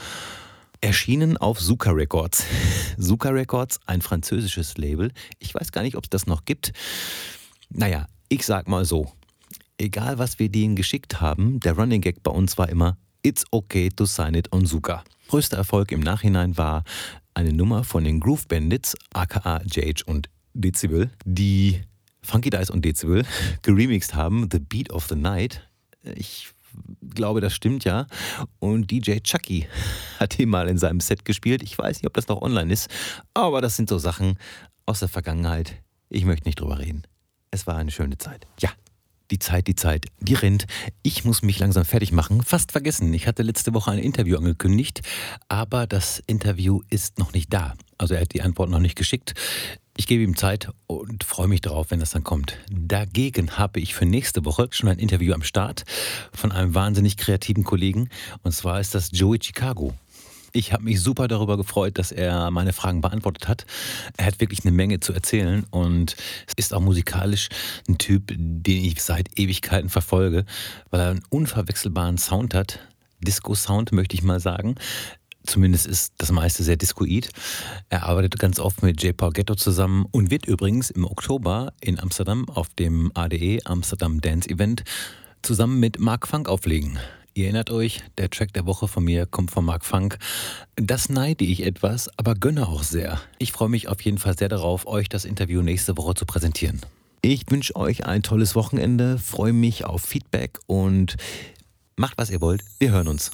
Erschienen 0.81 1.37
auf 1.37 1.59
Zuka 1.59 1.91
Records. 1.91 2.45
Zuka 2.99 3.31
Records, 3.31 3.81
ein 3.87 4.03
französisches 4.03 4.77
Label. 4.77 5.13
Ich 5.39 5.55
weiß 5.55 5.73
gar 5.73 5.83
nicht, 5.83 5.97
ob 5.97 6.05
es 6.05 6.11
das 6.11 6.27
noch 6.27 6.45
gibt. 6.45 6.73
Naja, 7.71 8.07
ich 8.29 8.45
sag 8.45 8.69
mal 8.69 8.85
so. 8.85 9.13
Egal, 9.79 10.19
was 10.19 10.39
wir 10.39 10.49
denen 10.49 10.77
geschickt 10.77 11.21
haben, 11.21 11.61
der 11.61 11.75
Running 11.75 12.01
Gag 12.01 12.23
bei 12.23 12.31
uns 12.31 12.57
war 12.57 12.69
immer 12.69 12.97
It's 13.23 13.45
okay 13.51 13.89
to 13.89 14.07
sign 14.07 14.35
it 14.35 14.53
on 14.53 14.67
Zuka. 14.67 15.03
Größter 15.29 15.57
Erfolg 15.57 15.91
im 15.93 16.01
Nachhinein 16.01 16.57
war 16.57 16.85
eine 17.35 17.53
Nummer 17.53 17.85
von 17.85 18.05
den 18.05 18.21
Groove 18.21 18.47
Bandits, 18.47 18.97
aka 19.13 19.61
JH 19.63 20.05
und 20.07 20.31
Dezibel, 20.55 21.11
die 21.25 21.83
Funky 22.23 22.51
Dice 22.51 22.71
und 22.71 22.85
Dezibel 22.85 23.25
geremixed 23.63 24.15
haben, 24.15 24.49
The 24.51 24.61
Beat 24.61 24.91
of 24.91 25.07
the 25.09 25.17
Night. 25.17 25.66
Ich 26.15 26.49
glaube, 27.15 27.41
das 27.41 27.55
stimmt 27.55 27.85
ja. 27.85 28.07
Und 28.59 28.91
DJ 28.91 29.19
Chucky 29.19 29.67
hat 30.19 30.39
ihn 30.39 30.49
mal 30.49 30.69
in 30.69 30.79
seinem 30.79 31.01
Set 31.01 31.25
gespielt. 31.25 31.63
Ich 31.63 31.77
weiß 31.79 31.99
nicht, 31.99 32.07
ob 32.07 32.15
das 32.15 32.29
noch 32.29 32.43
online 32.43 32.73
ist, 32.73 32.91
aber 33.35 33.61
das 33.61 33.77
sind 33.77 33.89
so 33.89 33.99
Sachen 33.99 34.39
aus 34.85 35.01
der 35.01 35.09
Vergangenheit. 35.09 35.83
Ich 36.09 36.25
möchte 36.25 36.49
nicht 36.49 36.61
drüber 36.61 36.79
reden. 36.79 37.03
Es 37.51 37.67
war 37.67 37.77
eine 37.77 37.91
schöne 37.91 38.19
Zeit. 38.19 38.47
Ja. 38.61 38.71
Die 39.33 39.41
Zeit, 39.41 39.67
die 39.67 39.75
Zeit, 39.75 40.07
die 40.21 40.35
rennt. 40.35 40.67
Ich 41.03 41.25
muss 41.25 41.43
mich 41.43 41.59
langsam 41.59 41.85
fertig 41.85 42.13
machen. 42.13 42.43
Fast 42.43 42.71
vergessen. 42.71 43.13
Ich 43.13 43.27
hatte 43.27 43.43
letzte 43.43 43.75
Woche 43.75 43.91
ein 43.91 43.99
Interview 43.99 44.37
angekündigt, 44.37 45.01
aber 45.49 45.89
das 45.89 46.23
Interview 46.29 46.83
ist 46.91 47.19
noch 47.19 47.33
nicht 47.33 47.53
da. 47.53 47.75
Also 47.99 48.15
er 48.15 48.21
hat 48.21 48.35
die 48.35 48.43
Antwort 48.43 48.71
noch 48.71 48.79
nicht 48.79 48.95
geschickt. 48.95 49.35
Ich 49.99 50.07
gebe 50.07 50.23
ihm 50.23 50.37
Zeit 50.37 50.69
und 50.87 51.25
freue 51.25 51.49
mich 51.49 51.63
darauf, 51.63 51.91
wenn 51.91 52.01
das 52.01 52.11
dann 52.11 52.23
kommt. 52.23 52.59
Dagegen 52.71 53.59
habe 53.59 53.81
ich 53.81 53.95
für 53.95 54.05
nächste 54.05 54.45
Woche 54.45 54.69
schon 54.71 54.91
ein 54.91 54.99
Interview 54.99 55.33
am 55.33 55.43
Start 55.43 55.85
von 56.35 56.53
einem 56.53 56.75
wahnsinnig 56.75 57.17
kreativen 57.17 57.65
Kollegen. 57.65 58.11
Und 58.43 58.53
zwar 58.53 58.79
ist 58.79 58.95
das 58.95 59.09
Joey 59.13 59.39
Chicago. 59.43 59.95
Ich 60.53 60.73
habe 60.73 60.85
mich 60.85 61.01
super 61.01 61.29
darüber 61.29 61.57
gefreut, 61.57 61.99
dass 61.99 62.13
er 62.13 62.51
meine 62.51 62.75
Fragen 62.75 63.01
beantwortet 63.01 63.49
hat. 63.49 63.67
Er 64.19 64.27
hat 64.27 64.41
wirklich 64.41 64.65
eine 64.65 64.73
Menge 64.73 65.01
zu 65.01 65.15
erzählen 65.15 65.65
und 65.71 66.15
ist 66.57 66.75
auch 66.75 66.81
musikalisch 66.81 67.49
ein 67.89 67.97
Typ, 67.97 68.35
den 68.37 68.85
ich 68.85 69.03
seit 69.03 69.39
Ewigkeiten 69.39 69.89
verfolge, 69.89 70.45
weil 70.91 71.01
er 71.01 71.11
einen 71.11 71.25
unverwechselbaren 71.31 72.19
Sound 72.19 72.55
hat. 72.55 72.81
Disco-Sound, 73.21 73.93
möchte 73.93 74.15
ich 74.15 74.23
mal 74.23 74.41
sagen. 74.41 74.77
Zumindest 75.47 75.87
ist 75.87 76.15
das 76.19 76.33
meiste 76.33 76.63
sehr 76.63 76.77
discoid. 76.77 77.31
Er 77.89 78.05
arbeitet 78.05 78.39
ganz 78.39 78.59
oft 78.59 78.83
mit 78.83 79.03
J. 79.03 79.17
Paul 79.17 79.33
Ghetto 79.33 79.55
zusammen 79.55 80.07
und 80.11 80.31
wird 80.31 80.47
übrigens 80.47 80.91
im 80.91 81.05
Oktober 81.05 81.73
in 81.81 81.99
Amsterdam 81.99 82.49
auf 82.49 82.69
dem 82.71 83.11
ADE 83.15 83.61
Amsterdam 83.65 84.21
Dance 84.21 84.51
Event 84.51 84.85
zusammen 85.43 85.81
mit 85.81 85.99
Mark 85.99 86.27
Funk 86.27 86.49
auflegen. 86.49 86.99
Ihr 87.35 87.45
erinnert 87.45 87.71
euch, 87.71 88.03
der 88.17 88.31
Track 88.31 88.55
der 88.55 88.65
Woche 88.65 88.89
von 88.89 89.05
mir 89.05 89.27
kommt 89.27 89.51
von 89.51 89.65
Mark 89.65 89.85
Funk. 89.85 90.19
Das 90.77 91.11
neide 91.11 91.45
ich 91.45 91.65
etwas, 91.65 92.09
aber 92.17 92.35
gönne 92.35 92.67
auch 92.67 92.83
sehr. 92.83 93.21
Ich 93.39 93.53
freue 93.53 93.69
mich 93.69 93.89
auf 93.89 94.01
jeden 94.01 94.19
Fall 94.19 94.37
sehr 94.37 94.49
darauf, 94.49 94.87
euch 94.87 95.11
das 95.11 95.27
Interview 95.27 95.61
nächste 95.61 95.97
Woche 95.99 96.15
zu 96.15 96.25
präsentieren. 96.25 96.81
Ich 97.21 97.51
wünsche 97.51 97.77
euch 97.77 98.07
ein 98.07 98.23
tolles 98.23 98.55
Wochenende, 98.55 99.19
freue 99.19 99.53
mich 99.53 99.85
auf 99.85 100.03
Feedback 100.03 100.59
und 100.67 101.17
macht, 101.97 102.17
was 102.17 102.31
ihr 102.31 102.41
wollt. 102.41 102.63
Wir 102.79 102.93
hören 102.93 103.09
uns. 103.09 103.31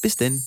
Bis 0.00 0.16
denn. 0.16 0.44